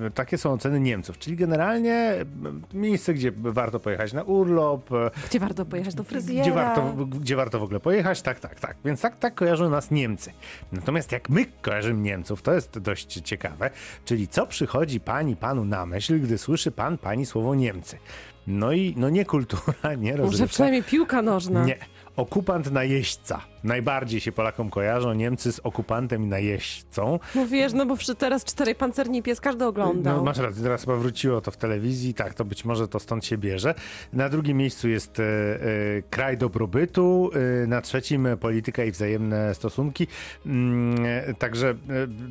e, 0.06 0.12
Takie 0.12 0.38
są 0.38 0.52
oceny 0.54 0.80
Niemców, 0.80 1.18
czyli 1.18 1.36
generalnie 1.36 1.94
e, 1.94 2.26
miejsce, 2.74 3.14
gdzie 3.14 3.32
warto 3.36 3.80
pojechać 3.80 4.14
na 4.14 4.24
urlop, 4.24 4.92
e, 4.92 5.12
Gdzie 5.30 5.40
warto 5.40 5.66
pojechać 5.66 5.96
do 5.96 6.04
fryzjera? 6.04 6.42
gdzie 6.42 6.52
warto, 6.54 6.94
gdzie 7.06 7.36
warto 7.36 7.60
w 7.60 7.64
ogóle 7.64 7.80
pojechać, 7.80 8.22
tak, 8.22 8.40
tak, 8.40 8.60
tak. 8.60 8.78
Więc 8.86 9.02
tak, 9.02 9.18
tak 9.20 9.36
kojarzą 9.36 9.70
nas 9.70 9.92
Niemcy. 9.92 10.32
Natomiast 10.72 11.12
jak 11.12 11.30
my 11.30 11.46
kojarzymy 11.62 12.02
Niemców, 12.02 12.42
to 12.42 12.54
jest 12.54 12.80
dość 12.80 13.14
ciekawe. 13.22 13.70
Czyli 14.06 14.28
co 14.28 14.48
przychodzi 14.48 15.00
pani, 15.00 15.36
panu 15.36 15.66
na 15.66 15.86
myśl, 15.86 16.20
gdy 16.20 16.38
słyszy 16.38 16.72
pan, 16.72 16.98
pani 16.98 17.26
słowo 17.26 17.56
Niemcy? 17.56 17.98
No 18.48 18.72
i 18.72 18.94
no 18.98 19.10
nie 19.10 19.26
kultura, 19.26 19.94
nie 19.98 20.12
Może 20.12 20.24
rozrywka. 20.24 20.48
przynajmniej 20.54 20.84
piłka 20.84 21.22
nożna. 21.22 21.66
Nie. 21.66 21.78
Okupant 22.16 22.72
najeźdźca. 22.72 23.42
Najbardziej 23.66 24.22
się 24.22 24.32
Polakom 24.32 24.70
kojarzą 24.70 25.14
Niemcy 25.14 25.52
z 25.52 25.60
okupantem 25.60 26.24
i 26.24 26.28
najeźdźcą. 26.28 27.20
No 27.36 27.48
wiesz, 27.48 27.74
no 27.74 27.86
bo 27.86 27.96
teraz 28.18 28.44
cztery 28.44 28.76
pancerni 28.76 29.24
pies 29.24 29.42
każdy 29.42 29.66
oglądał. 29.66 30.18
No, 30.18 30.24
masz 30.24 30.38
rację, 30.38 30.64
teraz 30.64 30.82
chyba 30.82 30.96
wróciło 30.96 31.42
to 31.42 31.52
w 31.52 31.58
telewizji, 31.58 32.14
tak, 32.14 32.34
to 32.34 32.46
być 32.46 32.66
może 32.66 32.88
to 32.88 33.00
stąd 33.00 33.26
się 33.26 33.38
bierze. 33.38 33.76
Na 34.14 34.30
drugim 34.30 34.58
miejscu 34.58 34.90
jest 34.90 35.20
e, 35.20 35.24
e, 35.24 36.02
kraj 36.10 36.38
dobrobytu, 36.38 37.30
e, 37.64 37.68
na 37.68 37.82
trzecim 37.82 38.28
polityka 38.40 38.84
i 38.84 38.92
wzajemne 38.92 39.56
stosunki. 39.56 40.08
Mm, 40.46 41.06
e, 41.06 41.34
także, 41.34 41.70
e, 41.70 41.76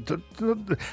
to, 0.05 0.17
to, 0.17 0.45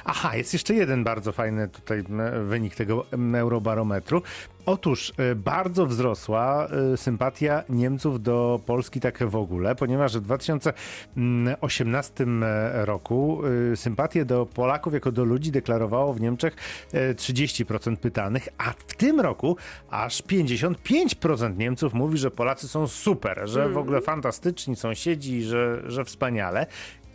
aha, 0.06 0.36
jest 0.36 0.54
jeszcze 0.54 0.74
jeden 0.74 1.04
bardzo 1.04 1.32
fajny 1.32 1.68
tutaj 1.68 2.04
wynik 2.44 2.76
tego 2.76 3.06
eurobarometru. 3.36 4.22
Otóż 4.66 5.14
e, 5.18 5.36
bardzo 5.36 5.86
wzrosła 5.86 6.68
sympatia 6.96 7.64
Niemców 7.70 8.24
do 8.24 8.60
Polski 8.66 9.00
tak 9.00 9.30
w 9.30 9.36
ogóle, 9.36 9.76
ponieważ 9.76 10.18
w 10.18 10.31
2018 10.32 12.26
roku 12.72 13.42
e, 13.72 13.76
sympatię 13.76 14.26
do 14.26 14.46
Polaków 14.46 14.94
jako 14.94 15.12
do 15.12 15.24
ludzi 15.24 15.52
deklarowało 15.52 16.14
w 16.14 16.22
Niemczech 16.22 16.56
e, 16.94 17.14
30% 17.14 17.96
pytanych, 17.96 18.50
a 18.58 18.72
w 18.72 18.84
tym 18.84 19.20
roku 19.20 19.58
aż 19.90 20.24
55% 20.24 21.58
Niemców 21.58 21.94
mówi, 21.94 22.18
że 22.18 22.32
Polacy 22.32 22.68
są 22.68 22.88
super, 22.88 23.42
że 23.44 23.70
w 23.70 23.78
ogóle 23.78 24.02
fantastyczni 24.02 24.76
sąsiedzi, 24.76 25.44
że, 25.44 25.82
że 25.86 26.06
wspaniale. 26.06 26.66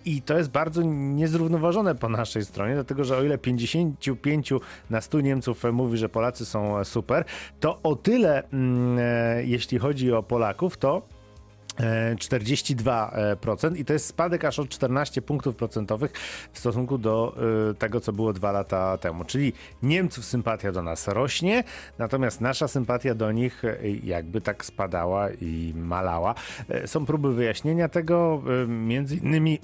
I 0.04 0.22
to 0.22 0.38
jest 0.38 0.50
bardzo 0.50 0.82
niezrównoważone 0.82 1.94
po 1.94 2.08
naszej 2.08 2.44
stronie, 2.44 2.74
dlatego 2.74 3.04
że 3.04 3.16
o 3.16 3.22
ile 3.22 3.38
55 3.38 4.52
na 4.90 5.00
100 5.00 5.20
Niemców 5.20 5.64
mówi, 5.72 5.98
że 5.98 6.08
Polacy 6.08 6.46
są 6.46 6.84
super, 6.84 7.24
to 7.60 7.82
o 7.82 7.96
tyle, 7.96 8.48
mm, 8.48 8.98
e, 9.00 9.44
jeśli 9.44 9.78
chodzi 9.78 10.12
o 10.12 10.22
Polaków, 10.22 10.76
to 10.76 11.15
E, 11.15 11.15
42% 11.78 13.76
i 13.76 13.84
to 13.84 13.92
jest 13.92 14.06
spadek 14.06 14.44
aż 14.44 14.58
o 14.58 14.66
14 14.66 15.22
punktów 15.22 15.56
procentowych 15.56 16.12
w 16.52 16.58
stosunku 16.58 16.98
do 16.98 17.36
e, 17.70 17.74
tego, 17.74 18.00
co 18.00 18.12
było 18.12 18.32
dwa 18.32 18.52
lata 18.52 18.98
temu. 18.98 19.24
Czyli 19.24 19.52
Niemców 19.82 20.24
sympatia 20.24 20.72
do 20.72 20.82
nas 20.82 21.08
rośnie, 21.08 21.64
natomiast 21.98 22.40
nasza 22.40 22.68
sympatia 22.68 23.14
do 23.14 23.32
nich 23.32 23.64
e, 23.64 23.76
jakby 24.04 24.40
tak 24.40 24.64
spadała 24.64 25.30
i 25.30 25.72
malała. 25.76 26.34
E, 26.68 26.86
Są 26.86 27.06
próby 27.06 27.34
wyjaśnienia 27.34 27.88
tego, 27.88 28.42
między 28.68 29.16
innymi, 29.16 29.60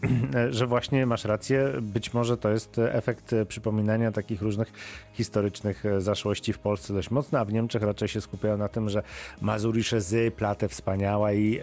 że 0.51 0.67
właśnie 0.67 1.07
masz 1.07 1.25
rację, 1.25 1.73
być 1.83 2.15
może 2.15 2.37
to 2.37 2.51
jest 2.51 2.79
efekt 2.79 3.35
przypominania 3.49 4.13
takich 4.13 4.43
różnych 4.43 4.73
historycznych 5.13 5.85
zaszłości 5.99 6.53
w 6.53 6.59
Polsce 6.59 6.95
dość 6.95 7.11
mocno, 7.11 7.39
a 7.39 7.45
w 7.45 7.53
Niemczech 7.53 7.83
raczej 7.83 8.09
się 8.09 8.21
skupiają 8.21 8.57
na 8.57 8.69
tym, 8.69 8.89
że 8.89 9.03
Mazurische 9.41 10.01
Z, 10.01 10.35
Platę 10.35 10.69
wspaniała 10.69 11.33
i 11.33 11.61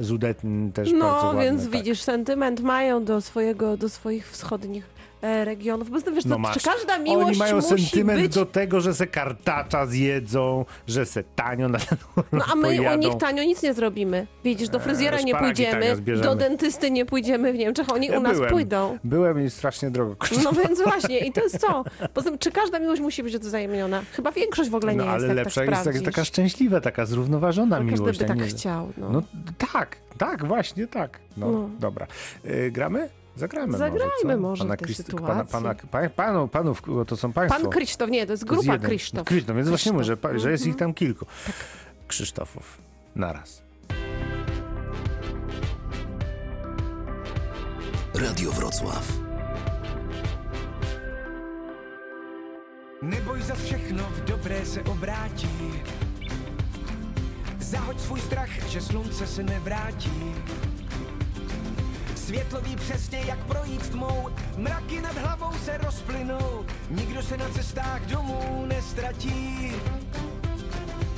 Zudet 0.00 0.42
też 0.74 0.92
no, 0.92 0.98
bardzo 1.06 1.32
No, 1.32 1.40
więc 1.40 1.62
tak. 1.62 1.70
widzisz, 1.70 1.98
tak. 1.98 2.04
sentyment 2.04 2.60
mają 2.60 3.04
do, 3.04 3.20
swojego, 3.20 3.76
do 3.76 3.88
swoich 3.88 4.30
wschodnich 4.30 4.84
regionów. 5.22 5.90
Bo 5.90 5.98
wiesz, 6.12 6.24
No 6.24 6.36
to, 6.36 6.52
czy 6.52 6.60
każda 6.60 6.98
miłość 6.98 7.28
Oni 7.28 7.38
mają 7.38 7.56
musi 7.56 7.68
sentyment 7.68 8.20
być... 8.22 8.34
do 8.34 8.46
tego, 8.46 8.80
że 8.80 8.94
se 8.94 9.06
kartacza 9.06 9.86
zjedzą, 9.86 10.64
że 10.86 11.06
se 11.06 11.24
tanio 11.36 11.68
na 11.68 11.78
ten 11.78 11.98
No 12.32 12.44
a 12.52 12.54
my 12.54 12.62
pojadą. 12.76 12.96
u 12.96 12.98
nich 12.98 13.16
tanio 13.20 13.44
nic 13.44 13.62
nie 13.62 13.74
zrobimy. 13.74 14.26
Widzisz, 14.44 14.68
do 14.68 14.80
fryzjera 14.80 15.18
Eee, 15.18 15.24
nie 15.24 15.34
pójdziemy, 15.34 15.96
do 16.22 16.34
dentysty 16.34 16.90
nie 16.90 17.06
pójdziemy 17.06 17.52
w 17.52 17.56
Niemczech, 17.56 17.92
oni 17.92 18.06
Ja 18.06 18.18
u 18.18 18.22
nas 18.22 18.32
byłem. 18.36 18.50
pójdą. 18.50 18.98
Byłem 19.04 19.46
i 19.46 19.50
strasznie 19.50 19.90
drogo 19.90 20.16
kosztowało. 20.16 20.52
No 20.56 20.62
więc 20.62 20.82
właśnie, 20.90 21.18
i 21.18 21.32
to 21.32 21.42
jest 21.42 21.60
to. 21.60 21.84
Poza 22.14 22.30
tym, 22.30 22.38
czy 22.38 22.52
każda 22.52 22.78
miłość 22.78 23.02
musi 23.02 23.22
być 23.22 23.38
wzajemniona? 23.38 24.02
Chyba 24.12 24.32
większość 24.32 24.70
w 24.70 24.74
ogóle 24.74 24.92
nie 24.92 24.98
No, 24.98 25.04
jest, 25.04 25.14
ale 25.16 25.26
jak 25.26 25.36
lepsza 25.36 25.60
tak 25.60 25.70
jest 25.70 25.84
tak, 25.84 25.92
sprawdzisz. 25.94 26.14
taka 26.14 26.24
szczęśliwa, 26.24 26.80
taka 26.80 27.06
zrównoważona 27.06 27.80
No, 27.80 27.84
każdy 27.90 28.00
miłość. 28.00 28.18
by 28.18 28.24
a 28.24 28.28
tak 28.28 28.38
nie- 28.38 28.46
chciał. 28.46 28.92
No. 28.98 29.10
No 29.10 29.22
tak, 29.72 29.96
tak, 30.18 30.44
właśnie 30.46 30.86
tak. 30.86 31.18
No, 31.36 31.50
No. 31.52 31.70
dobra. 31.80 32.06
Y, 32.44 32.70
gramy? 32.70 33.08
Zagramy 33.36 33.78
Zagrajmy 33.78 34.36
może, 34.36 34.64
co? 34.64 34.64
może 34.68 34.76
w 34.76 34.78
tej 34.78 34.86
Christ- 34.88 34.96
sytuacji. 35.06 35.26
Pana, 35.26 35.44
pana, 35.44 35.74
pa, 35.90 36.08
panu, 36.10 36.48
panów, 36.48 36.82
to 37.06 37.16
są 37.16 37.32
państwo. 37.32 37.60
Pan 37.62 37.70
Krzysztof, 37.70 38.10
nie, 38.10 38.26
to 38.26 38.32
jest 38.32 38.46
To 38.46 38.54
jest 38.54 38.64
grupa 38.66 38.72
jeden. 38.72 38.90
Krzysztof. 38.98 39.26
Krzysztof, 39.26 39.56
więc 39.56 39.68
właśnie 39.68 39.92
mówię, 39.92 40.04
że, 40.04 40.16
że 40.36 40.50
jest 40.50 40.64
ich 40.66 40.72
Mhm. 40.72 40.78
tam 40.90 40.94
kilku. 40.94 41.26
Krzysztofów. 42.08 42.78
Naraz. 43.16 43.62
Radio 48.14 48.50
Wrocław. 48.52 49.12
Neboj 53.02 53.42
za 53.42 53.54
všechno 53.54 54.02
v 54.16 54.24
dobré 54.24 54.66
se 54.66 54.80
obrátí. 54.84 55.48
Zahoď 57.60 58.00
svůj 58.00 58.20
strach, 58.20 58.50
že 58.68 58.80
slunce 58.80 59.26
se 59.26 59.42
nevrátí. 59.42 60.10
Světlo 62.32 62.60
ví 62.60 62.76
přesně, 62.76 63.18
jak 63.26 63.44
projít 63.44 63.88
tmou, 63.88 64.28
mraky 64.56 65.00
nad 65.00 65.18
hlavou 65.18 65.52
se 65.64 65.78
rozplynou, 65.78 66.66
nikdo 66.90 67.22
se 67.22 67.36
na 67.36 67.48
cestách 67.48 68.06
domů 68.06 68.64
nestratí. 68.66 69.72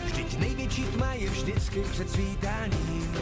Vždyť 0.04 0.38
největší 0.38 0.84
tma 0.84 1.12
je 1.14 1.30
vždycky 1.30 1.80
před 1.80 2.10
svítáním 2.10 3.14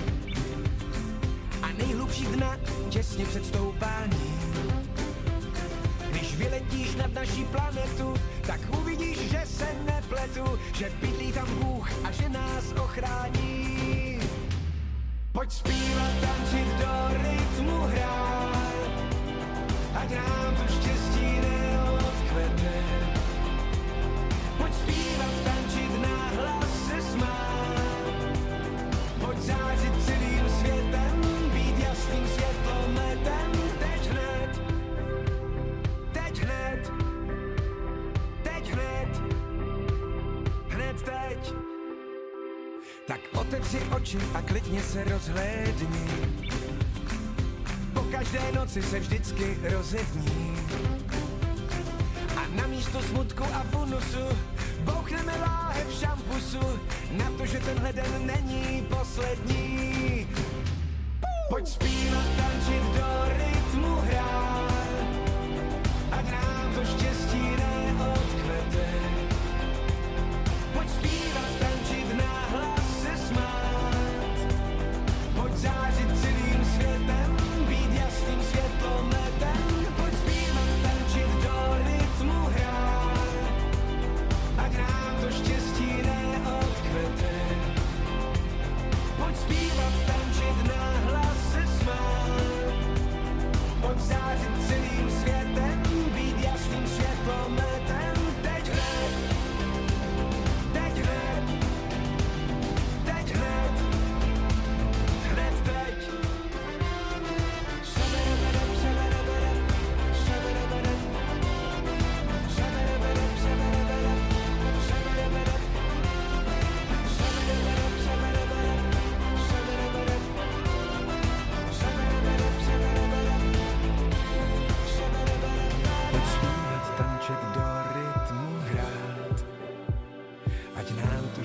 a 1.63 1.69
nejhlubší 1.69 2.25
dna 2.25 2.57
těsně 2.89 3.25
před 3.25 3.47
stoupáním. 3.47 4.73
Když 6.11 6.37
vyletíš 6.37 6.95
nad 6.95 7.13
naší 7.15 7.45
planetu, 7.45 8.15
tak 8.47 8.61
uvidíš, 8.81 9.19
že 9.19 9.43
se 9.47 9.69
nepletu, 9.87 10.59
že 10.73 10.93
bydlí 11.01 11.33
tam 11.33 11.49
Bůh 11.59 11.91
a 12.05 12.11
že 12.11 12.29
nás 12.29 12.65
ochrání. 12.85 14.22
Pojď 15.33 15.53
zpívat, 15.53 16.13
tančit 16.21 16.69
do 16.79 17.09
rytmu 17.09 17.81
hrát, 17.81 18.57
ať 19.95 20.11
nám 20.11 20.52
otevři 43.73 43.95
oči 43.95 44.19
a 44.35 44.43
klidně 44.43 44.83
se 44.83 45.05
rozhlédni. 45.05 46.11
Po 47.95 48.01
každé 48.01 48.41
noci 48.55 48.83
se 48.83 49.01
vždycky 49.01 49.59
rozední. 49.63 50.57
A 52.37 52.41
na 52.57 52.67
místo 52.67 53.03
smutku 53.03 53.45
a 53.45 53.63
funusu 53.71 54.37
bouchneme 54.85 55.33
láhev 55.41 55.93
šampusu 56.01 56.81
na 57.13 57.31
to, 57.39 57.47
že 57.47 57.59
tenhle 57.61 57.93
den 57.93 58.27
není 58.27 58.87
poslední. 58.99 60.29
Pojď 61.51 61.69
zpívat, 61.69 62.27
tančit 62.37 62.83
do 62.83 63.25
rytmu 63.25 63.97
hrát, 63.97 64.73
ať 66.13 66.31
nám 66.31 66.75
to 66.75 66.85
štěstí 66.85 67.22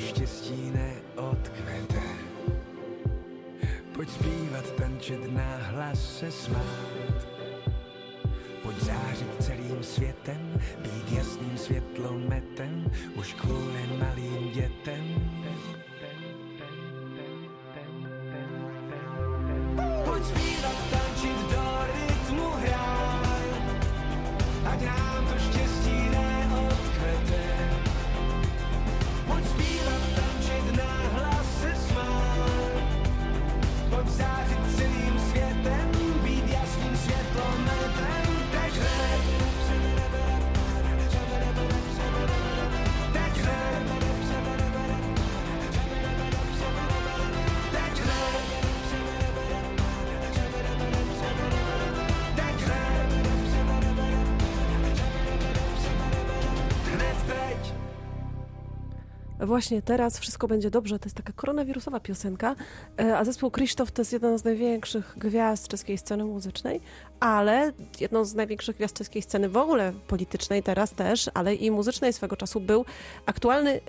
štěstí 0.07 0.71
neodkvete. 0.71 2.01
Pojď 3.93 4.09
zpívat, 4.09 4.71
tančit 4.71 5.31
na 5.31 5.57
hlas 5.57 6.19
se 6.19 6.31
smát. 6.31 7.27
Pojď 8.63 8.77
zářit 8.77 9.43
celým 9.43 9.83
světem, 9.83 10.59
být 10.79 11.11
jasným 11.11 11.57
světlometem, 11.57 12.91
už 13.15 13.33
kvůli 13.33 13.83
malým 13.99 14.51
dětem. 14.51 15.03
Właśnie 59.47 59.81
teraz 59.81 60.19
wszystko 60.19 60.47
będzie 60.47 60.71
dobrze. 60.71 60.99
To 60.99 61.05
jest 61.05 61.15
taka 61.15 61.33
koronawirusowa 61.33 61.99
piosenka, 61.99 62.55
e, 62.99 63.17
a 63.17 63.25
zespół 63.25 63.51
Krzysztof 63.51 63.91
to 63.91 64.01
jest 64.01 64.13
jedna 64.13 64.37
z 64.37 64.43
największych 64.43 65.13
gwiazd 65.17 65.67
czeskiej 65.67 65.97
sceny 65.97 66.25
muzycznej, 66.25 66.81
ale 67.19 67.71
jedną 67.99 68.25
z 68.25 68.35
największych 68.35 68.75
gwiazd 68.75 68.97
czeskiej 68.97 69.21
sceny 69.21 69.49
w 69.49 69.57
ogóle 69.57 69.93
politycznej 70.07 70.63
teraz 70.63 70.91
też, 70.91 71.29
ale 71.33 71.55
i 71.55 71.71
muzycznej 71.71 72.13
swego 72.13 72.35
czasu 72.35 72.59
był 72.59 72.85
aktualny 73.25 73.79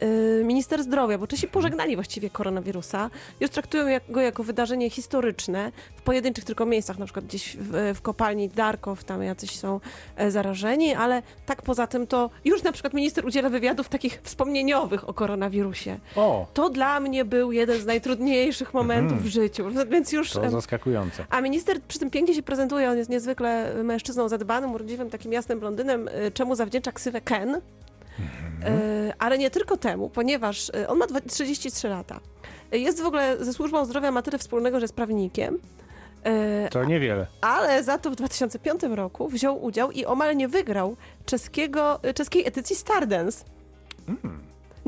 e, 0.40 0.44
minister 0.44 0.82
zdrowia, 0.82 1.18
bo 1.18 1.26
Czesi 1.26 1.48
pożegnali 1.48 1.94
właściwie 1.94 2.30
koronawirusa. 2.30 3.10
Już 3.40 3.50
traktują 3.50 3.98
go 4.08 4.20
jako 4.20 4.44
wydarzenie 4.44 4.90
historyczne 4.90 5.72
w 5.96 6.02
pojedynczych 6.02 6.44
tylko 6.44 6.66
miejscach, 6.66 6.98
na 6.98 7.04
przykład 7.04 7.24
gdzieś 7.24 7.56
w, 7.56 7.92
w 7.94 8.02
kopalni 8.02 8.48
Darkow, 8.48 9.04
tam 9.04 9.22
jacyś 9.22 9.58
są 9.58 9.80
e, 10.16 10.30
zarażeni, 10.30 10.94
ale 10.94 11.22
tak 11.46 11.62
poza 11.62 11.86
tym 11.86 12.06
to 12.06 12.30
już 12.44 12.62
na 12.62 12.72
przykład 12.72 12.94
minister 12.94 13.26
udziela 13.26 13.48
wywiadów 13.48 13.88
takich 13.88 14.20
wspomnieniowych 14.22 15.08
o 15.08 15.14
koronawirusie. 15.14 15.47
O, 16.16 16.46
To 16.54 16.70
dla 16.70 17.00
mnie 17.00 17.24
był 17.24 17.52
jeden 17.52 17.80
z 17.80 17.86
najtrudniejszych 17.86 18.74
momentów 18.74 19.22
w 19.22 19.26
życiu, 19.26 19.64
więc 19.90 20.12
już... 20.12 20.28
Mhm. 20.36 20.44
to 20.52 20.60
zaskakujące. 20.60 21.24
a 21.30 21.40
minister 21.40 21.80
przy 21.82 21.98
tym 21.98 22.10
pięknie 22.10 22.34
się 22.34 22.42
prezentuje, 22.42 22.90
on 22.90 22.98
jest 22.98 23.10
niezwykle 23.10 23.74
mężczyzną 23.84 24.28
zadbanym, 24.28 24.72
urodziwym, 24.74 25.10
takim 25.10 25.32
jasnym 25.32 25.60
blondynem, 25.60 26.08
y, 26.08 26.30
czemu 26.34 26.54
zawdzięcza 26.54 26.92
ksywę 26.92 27.20
Ken. 27.20 27.60
Mhm. 28.18 28.78
Y, 28.78 29.12
Ale 29.18 29.38
nie 29.38 29.50
tylko 29.50 29.76
temu, 29.76 30.10
ponieważ 30.10 30.72
on 30.88 30.98
ma 30.98 31.06
dwa- 31.06 31.20
33 31.28 31.88
lata. 31.88 32.20
Jest 32.72 33.02
w 33.02 33.06
ogóle 33.06 33.44
ze 33.44 33.52
służbą 33.52 33.84
zdrowia 33.84 34.10
ma 34.10 34.22
tyle 34.22 34.38
wspólnego, 34.38 34.80
że 34.80 34.84
jest 34.84 34.94
prawnikiem. 34.94 35.54
Y, 36.66 36.68
To 36.70 36.84
niewiele. 36.84 37.26
ale 37.40 37.82
za 37.84 37.98
to 37.98 38.10
w 38.10 38.16
2005 38.16 38.82
roku 38.82 39.28
wziął 39.28 39.64
udział 39.64 39.90
i 39.90 40.04
omal 40.04 40.36
nie 40.36 40.48
wygrał 40.48 40.96
czeskiego, 41.26 42.00
czeskiej 42.14 42.46
edycji 42.46 42.76
Stardance. 42.76 43.44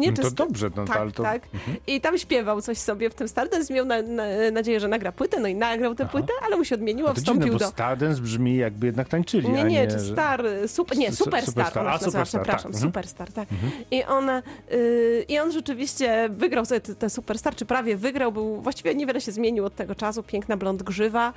Nie, 0.00 0.08
Mm, 0.08 0.22
to 0.22 0.30
dobrze, 0.30 0.70
no, 0.76 0.84
tak, 0.84 0.96
ale 0.96 1.12
to- 1.12 1.22
tak. 1.22 1.42
I 1.86 2.00
tam 2.00 2.18
śpiewał 2.18 2.62
coś 2.62 2.78
sobie 2.78 3.10
w 3.10 3.14
tym 3.14 3.28
Stardance, 3.28 3.74
miał 3.74 3.86
na, 3.86 4.02
na, 4.02 4.22
nadzieję, 4.52 4.80
że 4.80 4.88
nagra 4.88 5.12
płytę, 5.12 5.40
no 5.40 5.48
i 5.48 5.54
nagrał 5.54 5.94
tę 5.94 6.06
płytę, 6.08 6.32
ale 6.46 6.56
mu 6.56 6.64
się 6.64 6.74
odmieniło, 6.74 7.08
No 7.08 7.14
to 7.14 7.20
dziwne, 7.20 7.32
wstąpił 7.34 7.52
bo 7.52 7.58
do... 7.58 7.68
Stardance 7.68 8.20
brzmi 8.22 8.56
jakby 8.56 8.86
jednak 8.86 9.08
tańczyli, 9.08 9.48
Nie, 9.48 9.64
nie, 9.64 9.70
nie... 9.70 9.86
czy 9.86 10.00
Star, 10.00 10.44
super, 10.66 10.98
nie, 10.98 11.12
Su- 11.12 11.24
Superstar, 11.24 11.44
Superstar. 11.54 11.88
A, 11.88 11.92
nazywa, 11.92 12.10
Superstar, 12.10 12.40
przepraszam, 12.42 12.72
tak. 12.72 12.74
Mhm. 12.82 12.90
Superstar, 12.92 13.32
tak. 13.32 13.48
I, 13.90 14.04
on, 14.04 14.30
y, 14.30 15.24
I 15.28 15.38
on 15.38 15.52
rzeczywiście 15.52 16.28
wygrał 16.32 16.64
sobie 16.64 16.80
te 16.80 17.10
Superstar, 17.10 17.54
czy 17.56 17.64
prawie 17.66 17.96
wygrał, 17.96 18.32
był, 18.32 18.60
właściwie 18.60 18.94
niewiele 18.94 19.20
się 19.20 19.32
zmienił 19.32 19.64
od 19.64 19.76
tego 19.76 19.94
czasu, 19.94 20.22
piękna 20.22 20.56
blond 20.56 20.82
grzywa. 20.82 21.32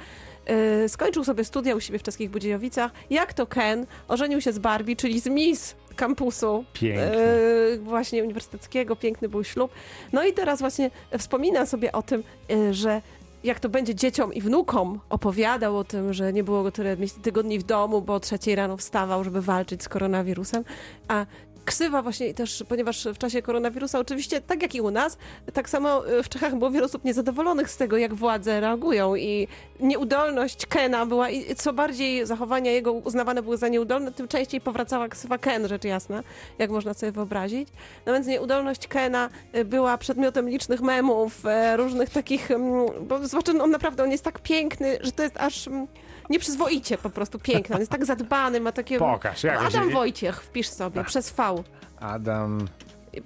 Y, 0.86 0.89
skończył 0.89 1.24
sobie 1.24 1.43
studia 1.43 1.76
u 1.76 1.80
siebie 1.80 1.99
w 1.99 2.03
czeskich 2.03 2.30
Budziejowicach. 2.30 2.91
Jak 3.09 3.34
to 3.34 3.45
Ken 3.47 3.86
ożenił 4.07 4.41
się 4.41 4.53
z 4.53 4.59
Barbie, 4.59 4.95
czyli 4.95 5.20
z 5.20 5.28
Miss 5.28 5.76
kampusu 5.96 6.66
y, 6.84 7.80
właśnie 7.80 8.24
uniwersyteckiego, 8.24 8.96
piękny 8.96 9.30
był 9.30 9.44
ślub. 9.44 9.72
No 10.14 10.26
i 10.26 10.34
teraz 10.34 10.60
właśnie 10.60 10.91
wspomina 11.18 11.66
sobie 11.66 11.91
o 11.91 12.02
tym, 12.02 12.24
y, 12.52 12.74
że 12.74 13.02
jak 13.44 13.60
to 13.60 13.70
będzie 13.70 13.96
dzieciom 13.96 14.34
i 14.34 14.41
wnukom 14.41 15.00
opowiadał 15.10 15.78
o 15.78 15.84
tym, 15.84 16.14
że 16.14 16.34
nie 16.34 16.44
było 16.44 16.64
go 16.64 16.72
tyle 16.72 16.98
tygodni 17.22 17.60
w 17.60 17.64
domu, 17.64 18.02
bo 18.02 18.14
o 18.14 18.20
trzeciej 18.20 18.56
rano 18.56 18.78
wstawał, 18.78 19.24
żeby 19.24 19.41
walczyć 19.41 19.84
z 19.84 19.89
koronawirusem, 19.89 20.64
a 21.08 21.26
ksywa 21.66 22.01
właśnie 22.01 22.34
też, 22.34 22.64
ponieważ 22.70 23.07
w 23.14 23.18
czasie 23.18 23.41
koronawirusa 23.41 23.99
oczywiście, 23.99 24.41
tak 24.41 24.61
jak 24.61 24.76
i 24.76 24.82
u 24.82 24.91
nas, 24.91 25.18
tak 25.53 25.70
samo 25.70 26.09
y, 26.09 26.24
w 26.24 26.30
Czechach 26.30 26.55
było 26.55 26.72
wiele 26.72 26.86
osób 26.86 27.03
niezadowolonych 27.03 27.70
z 27.70 27.78
tego, 27.78 27.97
jak 27.97 28.14
władze 28.14 28.59
reagują 28.59 29.16
i 29.16 29.47
nieudolność 29.80 30.66
Kena 30.66 31.05
była, 31.05 31.30
i 31.30 31.55
co 31.55 31.74
bardziej 31.74 32.26
zachowania 32.26 32.72
jego 32.72 32.93
uznawane 32.93 33.41
były 33.41 33.57
za 33.57 33.68
nieudolne, 33.68 34.11
tym 34.11 34.28
częściej 34.28 34.61
powracała 34.61 35.09
ksywa 35.09 35.38
Ken, 35.38 35.68
rzecz 35.68 35.84
jasna, 35.84 36.24
jak 36.59 36.72
można 36.72 36.93
sobie 36.93 37.11
wyobrazić. 37.11 37.70
No 38.05 38.14
więc 38.14 38.28
nieudolność 38.28 38.88
Kena 38.88 39.30
y, 39.55 39.66
była 39.66 39.97
przedmiotem 39.97 40.49
licznych 40.49 40.82
memów, 40.82 41.45
e, 41.45 41.78
różnych 41.78 42.09
takich, 42.09 42.51
mm, 42.51 42.86
bo 43.01 43.28
zwłaszcza 43.28 43.51
on 43.51 43.72
naprawdę, 43.72 44.03
on 44.03 44.11
jest 44.11 44.24
tak 44.24 44.39
piękny, 44.39 44.97
że 45.01 45.11
to 45.11 45.24
jest 45.24 45.38
aż 45.38 45.68
mm, 45.68 45.88
nieprzyzwoicie 46.34 46.97
po 46.97 47.09
prostu 47.09 47.39
piękny. 47.39 47.75
On 47.75 47.79
jest 47.81 47.91
tak 47.91 48.05
zadbany, 48.05 48.59
ma 48.59 48.71
takie... 48.71 48.99
Pokaż, 48.99 49.43
jak 49.43 49.61
No, 49.61 49.67
Adam 49.67 49.88
się- 49.89 49.93
Wojciech, 49.93 50.43
wpisz 50.43 50.69
sobie, 50.69 51.03
przez 51.03 51.31
V. 51.31 51.63
Adam 51.99 52.67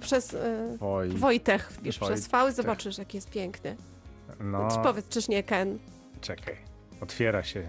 Przez 0.00 0.34
e, 0.34 0.76
Woj... 0.78 1.08
Wojtech 1.08 1.70
wpisz 1.70 1.98
Wojtek. 1.98 2.18
przez 2.18 2.28
V 2.30 2.48
i 2.50 2.52
zobaczysz, 2.52 2.98
jaki 2.98 3.16
jest 3.16 3.30
piękny. 3.30 3.76
No, 4.40 4.68
Czy 4.70 4.78
Powiedz, 4.78 5.08
czyż 5.08 5.28
nie 5.28 5.42
Ken? 5.42 5.78
czekaj. 6.20 6.56
Otwiera 7.00 7.42
się. 7.42 7.62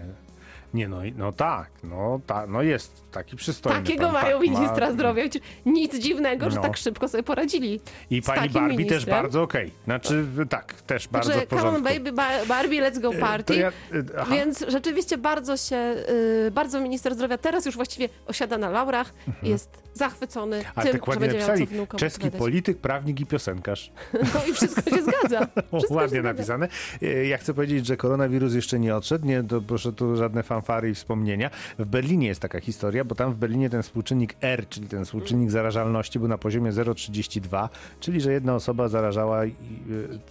Nie, 0.74 0.88
no, 0.88 0.96
no 1.16 1.32
tak, 1.32 1.70
no, 1.82 2.20
ta, 2.26 2.46
no 2.46 2.62
jest 2.62 3.02
taki 3.12 3.36
przystojny. 3.36 3.78
Takiego 3.82 4.04
pan, 4.04 4.12
mają 4.12 4.38
tak, 4.40 4.48
ma- 4.48 4.52
ministra 4.60 4.92
zdrowia. 4.92 5.22
Wiecie, 5.24 5.40
Nic 5.66 5.98
dziwnego, 5.98 6.50
że 6.50 6.56
No. 6.56 6.62
tak 6.62 6.76
szybko 6.76 7.08
sobie 7.08 7.22
poradzili. 7.22 7.80
I 8.10 8.22
pani 8.22 8.50
Barbie 8.50 8.76
też 8.76 8.78
ministrem. 8.78 9.22
bardzo 9.22 9.42
okej. 9.42 9.70
Znaczy, 9.84 10.24
tak, 10.50 10.72
też 10.82 11.08
bardzo 11.08 11.30
w 11.30 11.46
porządku. 11.46 11.56
come 11.56 11.68
on 11.76 11.82
baby, 11.82 12.12
ba- 12.12 12.44
Barbie, 12.48 12.82
let's 12.82 13.00
go 13.00 13.14
E, 13.14 13.18
party. 13.18 13.56
Ja, 13.56 13.68
e, 13.68 13.72
Więc 14.30 14.64
rzeczywiście 14.68 15.18
bardzo 15.18 15.56
się, 15.56 15.76
y, 16.46 16.50
bardzo 16.50 16.80
minister 16.80 17.14
zdrowia 17.14 17.38
teraz 17.38 17.66
już 17.66 17.76
właściwie 17.76 18.08
osiada 18.26 18.58
na 18.58 18.70
laurach, 18.70 19.12
jest 19.42 19.82
zachwycony 19.94 20.56
Mhm. 20.56 20.72
a 20.76 20.82
tym, 20.82 20.92
tak 20.92 21.04
że 21.04 21.10
ładnie 21.10 21.26
napisali. 21.28 21.66
wnukom 21.66 21.98
Czeski 22.00 22.18
opowiadać. 22.22 22.38
polityk, 22.38 22.78
prawnik 22.78 23.20
i 23.20 23.26
piosenkarz. 23.26 23.92
No 24.34 24.40
i 24.48 24.52
wszystko 24.52 24.90
się 24.90 25.02
zgadza. 25.02 25.46
Wszystko 25.68 25.88
się 25.88 25.94
Ładnie 25.94 26.08
zgadza. 26.20 26.22
napisane. 26.32 26.68
E, 27.02 27.24
Ja 27.26 27.38
chcę 27.38 27.54
powiedzieć, 27.54 27.86
że 27.86 27.96
koronawirus 27.96 28.54
jeszcze 28.54 28.78
nie 28.78 28.96
odszedł. 28.96 29.26
Nie, 29.26 29.42
to 29.42 29.60
proszę 29.60 29.92
tu 29.92 30.16
żadne 30.16 30.42
fanfary 30.60 30.90
i 30.90 30.94
wspomnienia. 30.94 31.50
W 31.78 31.84
Berlinie 31.86 32.26
jest 32.26 32.40
taka 32.40 32.60
historia, 32.60 33.04
bo 33.04 33.14
tam 33.14 33.32
w 33.32 33.36
Berlinie 33.36 33.70
ten 33.70 33.82
współczynnik 33.82 34.34
R, 34.40 34.68
czyli 34.68 34.88
ten 34.88 35.04
współczynnik 35.04 35.50
zarażalności 35.50 36.18
był 36.18 36.28
na 36.28 36.38
poziomie 36.38 36.72
0,32, 36.72 37.68
czyli 38.00 38.20
że 38.20 38.32
jedna 38.32 38.54
osoba 38.54 38.88
zarażała 38.88 39.46
i, 39.46 39.54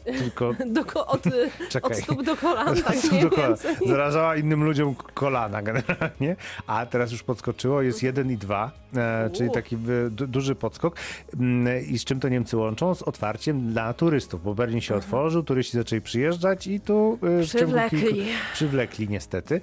e, 0.05 0.13
tylko 0.13 0.53
Do, 0.93 1.07
od, 1.07 1.23
Czekaj. 1.69 1.91
od 1.91 1.97
stóp 2.03 2.23
do 2.23 2.35
kolan, 2.37 2.75
tak 2.81 2.95
mniej 3.11 3.21
do 3.23 3.29
kolana. 3.29 3.55
Zarażała 3.87 4.35
innym 4.35 4.63
ludziom 4.63 4.95
kolana 5.13 5.61
generalnie, 5.61 6.35
a 6.67 6.85
teraz 6.85 7.11
już 7.11 7.23
podskoczyło, 7.23 7.81
jest 7.81 8.03
1 8.03 8.31
i 8.31 8.37
2, 8.37 8.71
e, 8.95 9.29
czyli 9.33 9.51
taki 9.51 9.77
du, 10.09 10.27
duży 10.27 10.55
podskok. 10.55 10.95
Mm, 11.39 11.85
I 11.85 11.99
z 11.99 12.05
czym 12.05 12.19
to 12.19 12.29
Niemcy 12.29 12.57
łączą? 12.57 12.95
Z 12.95 13.01
otwarciem 13.01 13.71
dla 13.71 13.93
turystów, 13.93 14.43
bo 14.43 14.55
Berlin 14.55 14.81
się 14.81 14.95
otworzył, 14.95 15.43
turyści 15.43 15.77
zaczęli 15.77 16.01
przyjeżdżać 16.01 16.67
i 16.67 16.79
tu 16.79 17.19
e, 17.39 17.43
Przywlekli. 17.43 17.99
kilku- 18.03 18.25
przywlekli 18.53 19.09
niestety. 19.09 19.61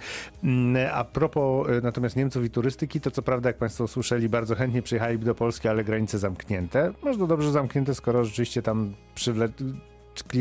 A 0.92 1.04
propos 1.04 1.68
e, 1.68 1.80
natomiast 1.80 2.16
Niemców 2.16 2.44
i 2.44 2.50
turystyki, 2.50 3.00
to 3.00 3.10
co 3.10 3.22
prawda, 3.22 3.48
jak 3.48 3.56
Państwo 3.58 3.88
słyszeli, 3.88 4.28
bardzo 4.28 4.54
chętnie 4.54 4.82
przyjechaliby 4.82 5.24
do 5.24 5.34
Polski, 5.34 5.68
ale 5.68 5.84
granice 5.84 6.18
zamknięte. 6.18 6.92
Może 7.02 7.26
dobrze 7.26 7.52
zamknięte, 7.52 7.94
skoro 7.94 8.24
rzeczywiście 8.24 8.62
tam 8.62 8.94
przywlekli 9.14 9.74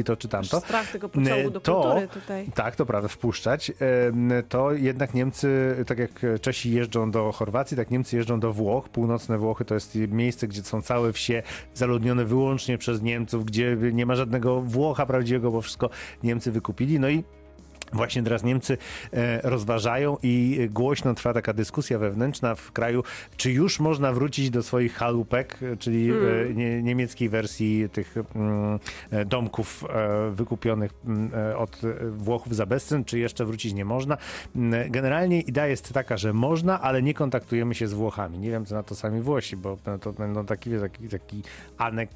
to 0.05 0.17
czy 0.17 0.27
tamto. 0.27 0.59
Strach 0.59 0.91
tego 0.91 1.09
pociągu 1.09 1.49
do 1.49 1.59
To- 1.59 2.01
tutaj. 2.13 2.47
Tak, 2.55 2.75
to 2.75 2.85
prawda, 2.85 3.07
wpuszczać. 3.07 3.71
To 4.49 4.71
jednak 4.71 5.13
Niemcy, 5.13 5.75
tak 5.87 5.99
jak 5.99 6.11
Czesi 6.41 6.71
jeżdżą 6.71 7.11
do 7.11 7.31
Chorwacji, 7.31 7.77
tak 7.77 7.91
Niemcy 7.91 8.15
jeżdżą 8.15 8.39
do 8.39 8.53
Włoch. 8.53 8.89
Północne 8.89 9.37
Włochy 9.37 9.65
to 9.65 9.73
jest 9.73 9.95
miejsce, 9.95 10.47
gdzie 10.47 10.61
są 10.61 10.81
całe 10.81 11.13
wsie 11.13 11.43
zaludnione 11.73 12.25
wyłącznie 12.25 12.77
przez 12.77 13.01
Niemców, 13.01 13.45
gdzie 13.45 13.77
nie 13.93 14.05
ma 14.05 14.15
żadnego 14.15 14.61
Włocha 14.61 15.05
prawdziwego, 15.05 15.51
bo 15.51 15.61
wszystko 15.61 15.89
Niemcy 16.23 16.51
wykupili. 16.51 16.99
No 16.99 17.09
i 17.09 17.23
Właśnie 17.93 18.23
teraz 18.23 18.43
Niemcy 18.43 18.77
e, 19.13 19.49
rozważają 19.49 20.17
i 20.23 20.67
głośno 20.71 21.13
trwa 21.13 21.33
taka 21.33 21.53
dyskusja 21.53 21.99
wewnętrzna 21.99 22.55
w 22.55 22.71
kraju, 22.71 23.03
czy 23.37 23.51
już 23.51 23.79
można 23.79 24.13
wrócić 24.13 24.49
do 24.49 24.63
swoich 24.63 24.93
chalupek, 24.93 25.57
e, 25.63 25.77
czyli 25.77 26.11
e, 26.11 26.15
nie, 26.53 26.83
niemieckiej 26.83 27.29
wersji 27.29 27.89
tych 27.89 28.15
mm, 28.35 28.79
e, 29.11 29.25
domków 29.25 29.83
wykupionych 30.31 30.91
mm, 31.05 31.31
od 31.57 31.81
Włochów 32.11 32.55
za 32.55 32.65
bezcen, 32.65 33.05
czy 33.05 33.19
jeszcze 33.19 33.45
wrócić 33.45 33.73
nie 33.73 33.85
można. 33.85 34.17
Mm, 34.55 34.91
Generalnie 34.91 35.41
idea 35.41 35.67
jest 35.67 35.93
taka, 35.93 36.17
że 36.17 36.33
można, 36.33 36.81
ale 36.81 37.01
nie 37.01 37.13
kontaktujemy 37.13 37.75
się 37.75 37.87
z 37.87 37.93
Włochami. 37.93 38.39
Nie 38.39 38.51
wiem, 38.51 38.65
co 38.65 38.75
na 38.75 38.83
to 38.83 38.95
sami 38.95 39.21
Włosi, 39.21 39.57
bo 39.57 39.77
to 40.01 40.13
będą 40.13 40.45
taki, 40.45 40.71
taki, 40.79 41.07
taki 41.07 41.43
anek, 41.77 42.09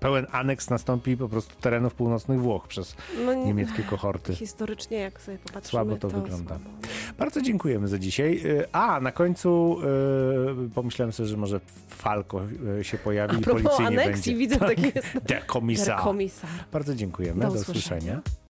pełen 0.00 0.26
aneks 0.32 0.70
nastąpi 0.70 1.16
po 1.16 1.28
prostu 1.28 1.54
terenów 1.60 1.94
północnych 1.94 2.40
Włoch 2.40 2.68
przez 2.68 2.96
No, 3.26 3.34
nie- 3.34 3.44
niemieckie 3.44 3.82
kohorty. 3.82 4.34
Historycznie, 4.34 4.96
jak 4.98 5.20
sobie 5.22 5.38
popatrzymy, 5.38 5.70
Słabo 5.70 5.96
to 5.96 6.08
wygląda. 6.08 6.48
Słabo. 6.56 6.70
Bardzo 7.18 7.42
dziękujemy 7.42 7.88
za 7.88 7.98
dzisiaj. 7.98 8.40
Y, 8.44 8.72
A, 8.72 9.00
na 9.00 9.12
końcu 9.12 9.76
y, 10.66 10.70
pomyślałem 10.74 11.12
sobie, 11.12 11.26
że 11.28 11.36
może 11.36 11.60
Falko 11.88 12.40
się 12.82 12.98
pojawi 12.98 13.36
A 13.36 13.38
i 13.38 13.42
policyjnie 13.42 13.86
aneksji, 13.86 14.32
będzie. 14.34 14.36
widzę 14.48 14.56
taki 14.66 14.82
jest 14.94 15.18
Der 15.28 15.46
komisarz. 15.46 16.02
Bardzo 16.72 16.94
dziękujemy. 16.94 17.40
Do 17.40 17.46
Do, 17.48 17.54
usłyszenia. 17.60 17.80
usłyszenia. 17.96 18.20